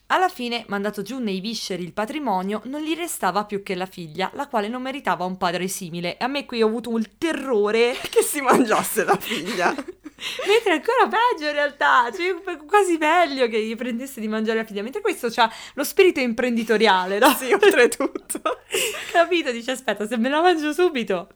Alla 0.08 0.28
fine, 0.28 0.64
mandato 0.68 1.02
giù 1.02 1.18
nei 1.18 1.40
visceri 1.40 1.82
il 1.82 1.92
patrimonio, 1.92 2.62
non 2.66 2.80
gli 2.80 2.94
restava 2.94 3.44
più 3.44 3.62
che 3.64 3.74
la 3.74 3.86
figlia, 3.86 4.30
la 4.34 4.46
quale 4.46 4.68
non 4.68 4.80
meritava 4.80 5.24
un 5.24 5.36
padre 5.36 5.66
simile. 5.66 6.16
E 6.16 6.24
a 6.24 6.28
me 6.28 6.46
qui 6.46 6.62
ho 6.62 6.68
avuto 6.68 6.96
il 6.96 7.18
terrore, 7.18 7.96
Che 8.08 8.22
si 8.22 8.40
mangiasse 8.40 9.04
la 9.04 9.16
figlia. 9.16 9.74
mentre 10.46 10.72
ancora 10.72 11.08
peggio 11.08 11.46
in 11.46 11.52
realtà, 11.52 12.10
cioè 12.10 12.56
quasi 12.66 12.96
meglio 12.96 13.48
che 13.48 13.62
gli 13.62 13.76
prendesse 13.76 14.20
di 14.20 14.28
mangiare 14.28 14.58
la 14.58 14.64
figlia, 14.64 14.82
mentre 14.82 15.00
questo 15.00 15.28
ha 15.36 15.52
lo 15.74 15.84
spirito 15.84 16.20
imprenditoriale, 16.20 17.18
no? 17.18 17.28
sì, 17.30 17.52
oltretutto. 17.52 18.40
Capito? 19.12 19.50
Dice, 19.50 19.72
aspetta, 19.72 20.06
se 20.06 20.16
me 20.16 20.28
la 20.28 20.40
mangio 20.40 20.72
subito, 20.72 21.28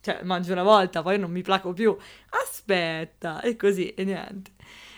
cioè 0.00 0.20
mangio 0.22 0.52
una 0.52 0.62
volta, 0.62 1.02
poi 1.02 1.18
non 1.18 1.30
mi 1.30 1.42
placo 1.42 1.72
più. 1.72 1.96
Aspetta, 2.42 3.40
e 3.40 3.56
così, 3.56 3.88
e 3.94 4.04
niente. 4.04 4.52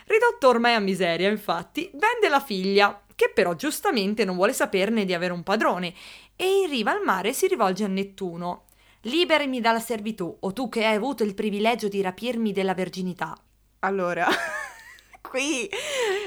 Ridotto 0.05 0.47
ormai 0.47 0.75
a 0.75 0.79
miseria, 0.79 1.29
infatti, 1.29 1.89
vende 1.93 2.29
la 2.29 2.39
figlia, 2.39 3.01
che 3.15 3.31
però 3.33 3.55
giustamente 3.55 4.25
non 4.25 4.35
vuole 4.35 4.53
saperne 4.53 5.05
di 5.05 5.13
avere 5.13 5.33
un 5.33 5.43
padrone, 5.43 5.93
e 6.35 6.45
in 6.45 6.69
riva 6.69 6.91
al 6.91 7.01
mare 7.03 7.33
si 7.33 7.47
rivolge 7.47 7.83
a 7.83 7.87
Nettuno. 7.87 8.65
Liberami 9.01 9.61
dalla 9.61 9.79
servitù, 9.79 10.35
o 10.39 10.53
tu 10.53 10.67
che 10.67 10.85
hai 10.85 10.95
avuto 10.95 11.23
il 11.23 11.33
privilegio 11.33 11.87
di 11.87 12.01
rapirmi 12.01 12.51
della 12.51 12.73
verginità. 12.73 13.37
Allora, 13.79 14.27
qui 15.21 15.69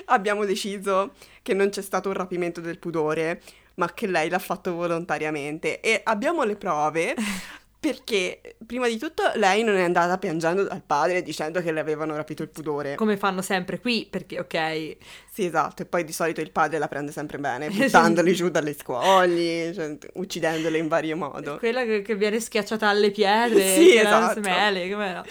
abbiamo 0.06 0.44
deciso 0.44 1.12
che 1.42 1.54
non 1.54 1.68
c'è 1.68 1.82
stato 1.82 2.08
un 2.08 2.14
rapimento 2.14 2.60
del 2.60 2.78
pudore, 2.78 3.42
ma 3.74 3.92
che 3.92 4.06
lei 4.06 4.28
l'ha 4.28 4.38
fatto 4.38 4.74
volontariamente 4.74 5.80
e 5.80 6.00
abbiamo 6.04 6.42
le 6.44 6.56
prove 6.56 7.14
perché 7.80 8.56
prima 8.66 8.88
di 8.88 8.98
tutto 8.98 9.22
lei 9.36 9.62
non 9.62 9.76
è 9.76 9.82
andata 9.82 10.18
piangendo 10.18 10.64
dal 10.64 10.82
padre 10.82 11.22
dicendo 11.22 11.60
che 11.60 11.70
le 11.70 11.78
avevano 11.80 12.16
rapito 12.16 12.42
il 12.42 12.48
pudore. 12.48 12.96
Come 12.96 13.16
fanno 13.16 13.40
sempre 13.40 13.78
qui, 13.78 14.06
perché 14.10 14.40
ok, 14.40 14.96
Sì, 15.32 15.44
esatto, 15.44 15.82
e 15.82 15.86
poi 15.86 16.02
di 16.04 16.12
solito 16.12 16.40
il 16.40 16.50
padre 16.50 16.78
la 16.78 16.88
prende 16.88 17.12
sempre 17.12 17.38
bene, 17.38 17.68
buttandoli 17.70 18.34
giù 18.34 18.48
dalle 18.48 18.74
scogli, 18.74 19.72
cioè, 19.72 19.96
uccidendole 20.14 20.76
in 20.78 20.88
vario 20.88 21.16
modo. 21.16 21.58
quella 21.58 21.84
che, 21.84 22.02
che 22.02 22.16
viene 22.16 22.40
schiacciata 22.40 22.88
alle 22.88 23.10
pietre, 23.12 23.60
Sì, 23.76 23.94
esatto. 23.96 24.40
smele, 24.40 24.90
com'era? 24.90 25.24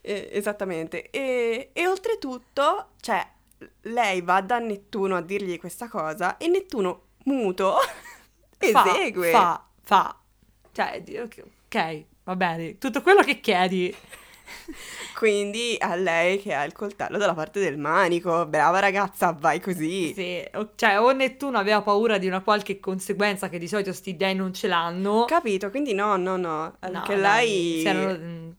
Eh, 0.00 0.28
esattamente. 0.32 1.10
E, 1.10 1.70
e 1.72 1.86
oltretutto, 1.86 2.88
cioè, 3.00 3.24
lei 3.82 4.20
va 4.20 4.40
da 4.40 4.58
Nettuno 4.58 5.16
a 5.16 5.22
dirgli 5.22 5.58
questa 5.58 5.88
cosa 5.88 6.36
e 6.38 6.48
Nettuno, 6.48 7.02
muto, 7.24 7.76
Fa, 8.58 8.84
esegue. 8.90 9.30
Fa, 9.30 9.64
fa. 9.82 10.18
Cioè, 10.72 11.00
di- 11.02 11.16
ok, 11.74 12.04
va 12.24 12.36
bene. 12.36 12.78
Tutto 12.78 13.02
quello 13.02 13.22
che 13.22 13.40
chiedi 13.40 13.94
Quindi 15.16 15.76
a 15.78 15.94
lei 15.94 16.40
che 16.40 16.52
ha 16.54 16.64
il 16.64 16.72
coltello 16.72 17.18
dalla 17.18 17.34
parte 17.34 17.60
del 17.60 17.78
manico. 17.78 18.46
Brava 18.46 18.78
ragazza, 18.78 19.32
vai 19.38 19.60
così. 19.60 20.12
Sì, 20.14 20.42
o- 20.54 20.72
cioè 20.74 21.00
o 21.00 21.10
Nettuno 21.12 21.58
aveva 21.58 21.82
paura 21.82 22.18
di 22.18 22.26
una 22.26 22.40
qualche 22.40 22.78
conseguenza 22.80 23.48
che 23.48 23.58
di 23.58 23.68
solito 23.68 23.92
sti 23.92 24.16
dei 24.16 24.34
non 24.34 24.52
ce 24.52 24.68
l'hanno. 24.68 25.24
Capito? 25.24 25.70
Quindi 25.70 25.94
no, 25.94 26.16
no, 26.16 26.36
no. 26.36 26.76
Anche 26.80 27.14
No, 27.14 27.20
lei 27.20 27.82
dai, 27.82 27.84
erano- 27.84 28.18
mm, 28.18 28.50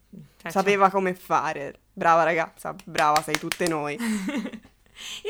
cioè, 0.42 0.52
sapeva 0.52 0.90
come 0.90 1.14
fare. 1.14 1.76
Brava 1.94 2.24
ragazza, 2.24 2.76
brava, 2.84 3.22
sei 3.22 3.38
tutte 3.38 3.68
noi. 3.68 3.96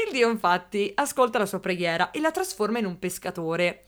Il 0.05 0.11
dio 0.11 0.29
infatti 0.29 0.91
ascolta 0.95 1.39
la 1.39 1.45
sua 1.47 1.59
preghiera 1.59 2.11
e 2.11 2.19
la 2.19 2.31
trasforma 2.31 2.79
in 2.79 2.85
un 2.85 2.97
pescatore. 2.99 3.83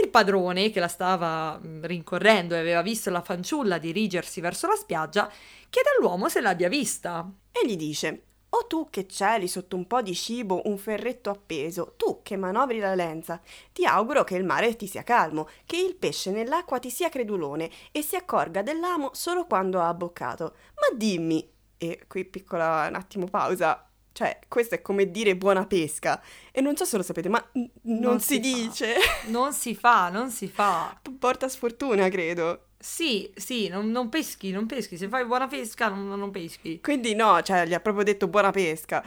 Il 0.00 0.08
padrone, 0.08 0.70
che 0.70 0.80
la 0.80 0.88
stava 0.88 1.58
mm, 1.58 1.84
rincorrendo 1.84 2.54
e 2.54 2.58
aveva 2.58 2.82
visto 2.82 3.10
la 3.10 3.20
fanciulla 3.20 3.78
dirigersi 3.78 4.40
verso 4.40 4.66
la 4.66 4.74
spiaggia, 4.74 5.30
chiede 5.68 5.90
all'uomo 5.96 6.28
se 6.28 6.40
l'abbia 6.40 6.68
vista. 6.68 7.30
E 7.50 7.66
gli 7.66 7.76
dice: 7.76 8.22
O 8.50 8.66
tu 8.66 8.88
che 8.90 9.06
celi 9.06 9.48
sotto 9.48 9.76
un 9.76 9.86
po' 9.86 10.00
di 10.00 10.14
cibo 10.14 10.62
un 10.64 10.78
ferretto 10.78 11.30
appeso, 11.30 11.94
tu 11.96 12.20
che 12.22 12.36
manovri 12.36 12.78
la 12.78 12.94
lenza, 12.94 13.40
ti 13.72 13.84
auguro 13.84 14.24
che 14.24 14.36
il 14.36 14.44
mare 14.44 14.76
ti 14.76 14.86
sia 14.86 15.02
calmo, 15.02 15.48
che 15.66 15.76
il 15.76 15.94
pesce 15.96 16.30
nell'acqua 16.30 16.78
ti 16.78 16.90
sia 16.90 17.08
credulone 17.08 17.70
e 17.92 18.02
si 18.02 18.16
accorga 18.16 18.62
dell'amo 18.62 19.10
solo 19.12 19.46
quando 19.46 19.80
ha 19.80 19.88
abboccato. 19.88 20.54
Ma 20.74 20.96
dimmi, 20.96 21.50
e 21.76 22.04
qui 22.08 22.24
piccola 22.24 22.86
un 22.88 22.94
attimo 22.94 23.26
pausa. 23.26 23.91
Cioè, 24.12 24.38
questo 24.48 24.74
è 24.74 24.82
come 24.82 25.10
dire 25.10 25.36
buona 25.36 25.66
pesca. 25.66 26.20
E 26.50 26.60
non 26.60 26.76
so 26.76 26.84
se 26.84 26.96
lo 26.96 27.02
sapete, 27.02 27.28
ma 27.28 27.42
n- 27.54 27.68
non, 27.82 28.20
si, 28.20 28.34
si 28.34 28.50
fa. 28.50 28.58
dice. 28.58 28.94
Non 29.26 29.52
si 29.52 29.74
fa, 29.74 30.08
non 30.10 30.30
si 30.30 30.48
fa. 30.48 30.98
Porta 31.18 31.48
sfortuna, 31.48 32.08
credo. 32.08 32.66
Sì, 32.78 33.32
sì, 33.36 33.68
non, 33.68 33.90
non 33.90 34.08
peschi, 34.08 34.50
non 34.50 34.66
peschi. 34.66 34.96
Se 34.96 35.08
fai 35.08 35.24
buona 35.24 35.46
pesca, 35.46 35.88
non, 35.88 36.08
non 36.18 36.30
peschi. 36.30 36.80
Quindi 36.80 37.14
no, 37.14 37.40
cioè, 37.42 37.64
gli 37.66 37.74
ha 37.74 37.80
proprio 37.80 38.04
detto 38.04 38.26
buona 38.28 38.50
pesca. 38.50 39.02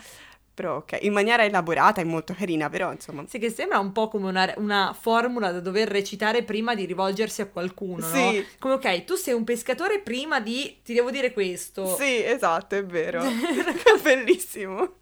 Però 0.56 0.78
ok, 0.78 1.00
in 1.02 1.12
maniera 1.12 1.44
elaborata 1.44 2.00
e 2.00 2.06
molto 2.06 2.34
carina, 2.34 2.70
però 2.70 2.90
insomma. 2.90 3.26
Sì, 3.28 3.40
che 3.40 3.50
sembra 3.50 3.78
un 3.78 3.92
po' 3.92 4.08
come 4.08 4.30
una, 4.30 4.54
una 4.56 4.98
formula 4.98 5.52
da 5.52 5.60
dover 5.60 5.90
recitare 5.90 6.44
prima 6.44 6.74
di 6.76 6.86
rivolgersi 6.86 7.42
a 7.42 7.48
qualcuno, 7.48 8.08
no? 8.08 8.32
Sì. 8.32 8.46
Come, 8.58 8.76
ok, 8.76 9.04
tu 9.04 9.16
sei 9.16 9.34
un 9.34 9.44
pescatore 9.44 10.00
prima 10.00 10.40
di... 10.40 10.78
ti 10.82 10.94
devo 10.94 11.12
dire 11.12 11.34
questo. 11.34 11.98
Sì, 11.98 12.24
esatto, 12.24 12.76
è 12.76 12.86
vero. 12.86 13.22
Bellissimo. 14.02 14.94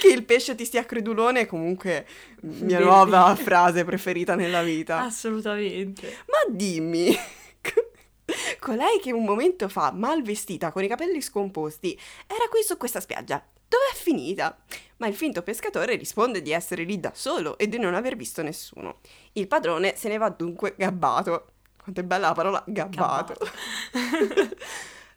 Che 0.00 0.08
il 0.08 0.24
pesce 0.24 0.56
ti 0.56 0.64
sia 0.64 0.84
credulone 0.84 1.40
è 1.42 1.46
comunque 1.46 2.04
mia 2.40 2.78
Bellissimo. 2.78 3.04
nuova 3.04 3.36
frase 3.36 3.84
preferita 3.84 4.34
nella 4.34 4.64
vita. 4.64 5.02
Assolutamente. 5.02 6.16
Ma 6.26 6.52
dimmi, 6.52 7.14
colei 8.58 8.98
che 9.00 9.12
un 9.12 9.22
momento 9.24 9.68
fa, 9.68 9.92
mal 9.92 10.22
vestita, 10.22 10.72
con 10.72 10.82
i 10.82 10.88
capelli 10.88 11.20
scomposti, 11.20 11.96
era 12.26 12.48
qui 12.50 12.62
su 12.64 12.76
questa 12.76 12.98
spiaggia. 12.98 13.40
Dov'è 13.70 13.94
finita? 13.94 14.58
Ma 14.96 15.06
il 15.06 15.14
finto 15.14 15.42
pescatore 15.42 15.94
risponde 15.94 16.42
di 16.42 16.50
essere 16.50 16.82
lì 16.82 16.98
da 16.98 17.12
solo 17.14 17.56
e 17.56 17.68
di 17.68 17.78
non 17.78 17.94
aver 17.94 18.16
visto 18.16 18.42
nessuno. 18.42 18.98
Il 19.34 19.46
padrone 19.46 19.94
se 19.96 20.08
ne 20.08 20.18
va 20.18 20.28
dunque 20.28 20.74
gabbato. 20.76 21.52
Quanto 21.80 22.00
è 22.00 22.02
bella 22.04 22.28
la 22.28 22.34
parola 22.34 22.64
gabbato. 22.66 23.34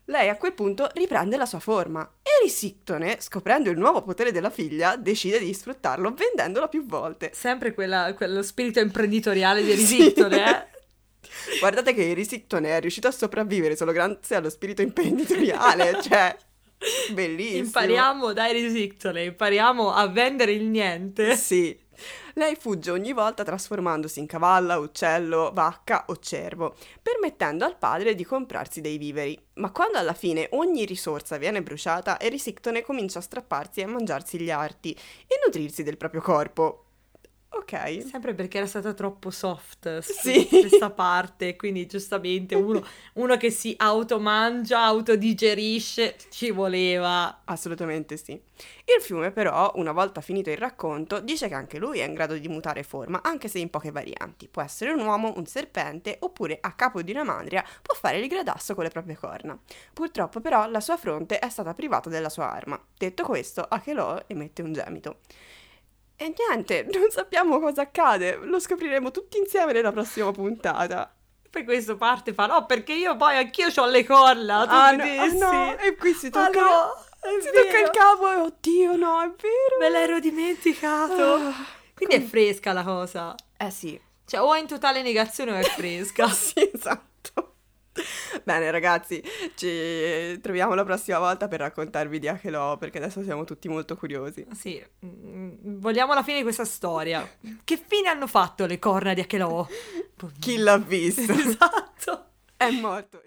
Lei 0.06 0.30
a 0.30 0.38
quel 0.38 0.54
punto 0.54 0.88
riprende 0.94 1.36
la 1.36 1.48
sua 1.48 1.60
forma 1.60 2.08
e 2.22 2.30
Risictone, 2.44 3.18
scoprendo 3.22 3.72
il 3.72 3.78
nuovo 3.78 4.04
potere 4.04 4.32
della 4.32 4.50
figlia, 4.52 4.98
decide 4.98 5.40
di 5.40 5.52
sfruttarlo 5.54 6.14
vendendola 6.14 6.68
più 6.68 6.86
volte. 6.86 7.32
Sempre 7.34 7.74
quella- 7.74 8.14
quello 8.14 8.44
spirito 8.44 8.80
imprenditoriale 8.82 9.64
di 9.64 9.72
Sì. 9.76 9.96
Risictone, 9.98 10.46
eh? 10.46 10.68
Guardate 11.60 11.94
che 11.96 12.14
Risictone 12.14 12.78
è 12.78 12.80
riuscito 12.82 13.08
a 13.08 13.12
sopravvivere 13.12 13.76
solo 13.76 13.92
grazie 13.94 14.36
allo 14.36 14.50
spirito 14.52 14.82
imprenditoriale, 14.84 16.00
cioè 16.04 16.36
bellissimo. 17.14 17.64
Impariamo 17.64 18.34
dai 18.34 18.54
Risictone, 18.54 19.24
impariamo 19.24 19.92
a 19.92 20.08
vendere 20.08 20.52
il 20.52 20.66
niente. 20.66 21.36
Sì. 21.36 21.80
Lei 22.36 22.56
fugge 22.56 22.90
ogni 22.90 23.14
volta 23.14 23.44
trasformandosi 23.44 24.20
in 24.20 24.26
cavalla, 24.26 24.80
uccello, 24.80 25.52
vacca 25.54 26.06
o 26.08 26.18
cervo, 26.18 26.76
permettendo 27.02 27.64
al 27.64 27.78
padre 27.78 28.16
di 28.16 28.26
comprarsi 28.26 28.82
dei 28.82 28.98
viveri. 28.98 29.40
Ma 29.56 29.72
quando 29.72 30.00
alla 30.00 30.14
fine 30.14 30.48
ogni 30.54 30.86
risorsa 30.86 31.38
viene 31.38 31.62
bruciata, 31.62 32.20
Erisictone 32.20 32.82
comincia 32.82 33.20
a 33.20 33.22
strapparsi 33.22 33.82
e 33.82 33.84
a 33.84 33.88
mangiarsi 33.88 34.40
gli 34.40 34.50
arti 34.50 34.92
e 35.28 35.40
nutrirsi 35.46 35.84
del 35.84 35.98
proprio 35.98 36.22
corpo. 36.22 36.83
Ok. 37.56 38.04
Sempre 38.10 38.34
perché 38.34 38.58
era 38.58 38.66
stata 38.66 38.94
troppo 38.94 39.30
soft 39.30 40.00
Sì. 40.00 40.48
questa 40.50 40.90
parte, 40.90 41.56
quindi 41.56 41.86
giustamente 41.86 42.56
uno, 42.56 42.84
uno 43.14 43.38
che 43.38 43.52
si 43.52 43.74
automangia, 43.78 44.82
autodigerisce, 44.84 46.16
ci 46.30 46.50
voleva. 46.52 47.42
Assolutamente 47.46 48.18
sì. 48.18 48.32
Il 48.86 49.02
fiume 49.02 49.32
però, 49.32 49.72
una 49.76 49.92
volta 49.92 50.20
finito 50.22 50.50
il 50.50 50.58
racconto, 50.58 51.20
dice 51.20 51.48
che 51.48 51.54
anche 51.54 51.78
lui 51.78 52.00
è 52.00 52.06
in 52.06 52.14
grado 52.14 52.36
di 52.38 52.48
mutare 52.48 52.82
forma, 52.84 53.22
anche 53.22 53.48
se 53.48 53.60
in 53.60 53.70
poche 53.70 53.92
varianti. 53.92 54.48
Può 54.48 54.62
essere 54.62 54.92
un 54.92 55.00
uomo, 55.06 55.34
un 55.36 55.46
serpente, 55.46 56.18
oppure 56.22 56.58
a 56.60 56.74
capo 56.74 57.02
di 57.02 57.12
una 57.12 57.24
mandria 57.24 57.64
può 57.82 57.94
fare 57.96 58.18
il 58.20 58.28
gradasso 58.28 58.74
con 58.74 58.84
le 58.84 58.90
proprie 58.90 59.16
corna. 59.16 59.58
Purtroppo 59.94 60.42
però 60.42 60.68
la 60.70 60.80
sua 60.80 60.98
fronte 60.98 61.40
è 61.40 61.50
stata 61.50 61.74
privata 61.74 62.10
della 62.10 62.30
sua 62.30 62.52
arma. 62.52 62.82
Detto 62.98 63.24
questo, 63.24 63.62
Achelò 63.62 64.24
emette 64.28 64.62
un 64.64 64.74
gemito. 64.74 65.18
E 66.16 66.34
niente, 66.38 66.88
non 66.94 67.10
sappiamo 67.10 67.60
cosa 67.60 67.82
accade, 67.84 68.36
lo 68.42 68.60
scopriremo 68.60 69.12
tutti 69.12 69.38
insieme 69.38 69.74
nella 69.74 69.92
prossima 69.92 70.32
puntata. 70.32 71.14
Per 71.50 71.64
questo 71.66 71.96
parte 71.98 72.34
fa, 72.34 72.48
no, 72.48 72.66
perché 72.66 72.94
io 72.94 73.16
poi 73.16 73.38
anch'io 73.38 73.68
ho 73.76 73.86
le 73.86 74.04
corna, 74.04 74.66
tu 74.66 74.74
Ah 74.74 74.92
no, 74.92 75.04
ah, 75.04 75.28
no, 75.28 75.78
e 75.78 75.96
qui 75.96 76.14
si 76.14 76.28
Ah, 76.28 76.30
tocca, 76.50 76.60
no, 76.62 76.94
è 77.20 77.42
si 77.42 77.50
vero. 77.52 77.64
tocca 77.64 77.80
il 77.80 77.90
capo 77.92 78.32
e 78.32 78.36
oddio 78.36 78.96
no, 78.96 79.22
è 79.22 79.28
vero. 79.28 79.78
Me 79.80 79.90
l'ero 79.90 80.20
dimenticato. 80.20 81.36
Ah, 81.36 81.54
Quindi 81.94 82.16
è 82.16 82.22
fresca 82.22 82.74
la 82.74 82.84
cosa. 82.84 83.36
Eh 83.58 83.70
sì, 83.70 84.00
Cioè, 84.26 84.42
o 84.42 84.52
è 84.56 84.60
in 84.60 84.66
totale 84.68 85.04
negazione 85.04 85.52
o 85.52 85.56
è 85.58 85.64
fresca. 85.64 86.28
sì, 86.34 86.72
esatto. 86.74 87.53
Bene 88.44 88.72
ragazzi, 88.72 89.22
ci 89.56 90.40
troviamo 90.42 90.74
la 90.74 90.84
prossima 90.84 91.20
volta 91.20 91.48
per 91.48 91.60
raccontarvi 91.60 92.20
di 92.20 92.28
Achelò 92.28 92.78
perché 92.78 92.98
adesso 92.98 93.24
siamo 93.24 93.44
tutti 93.44 93.68
molto 93.68 93.96
curiosi. 93.96 94.46
Sì, 94.54 94.84
mm, 95.06 95.52
vogliamo 95.80 96.14
la 96.14 96.24
fine 96.24 96.38
di 96.38 96.44
questa 96.44 96.66
storia. 96.66 97.28
Che 97.64 97.84
fine 97.86 98.10
hanno 98.10 98.28
fatto 98.28 98.66
le 98.66 98.80
corna 98.80 99.14
di 99.14 99.22
Achelò? 99.22 99.66
Chi 100.40 100.58
l'ha 100.58 100.78
visto? 100.78 101.32
esatto. 101.32 102.26
È 102.58 102.70
morto. 102.72 103.22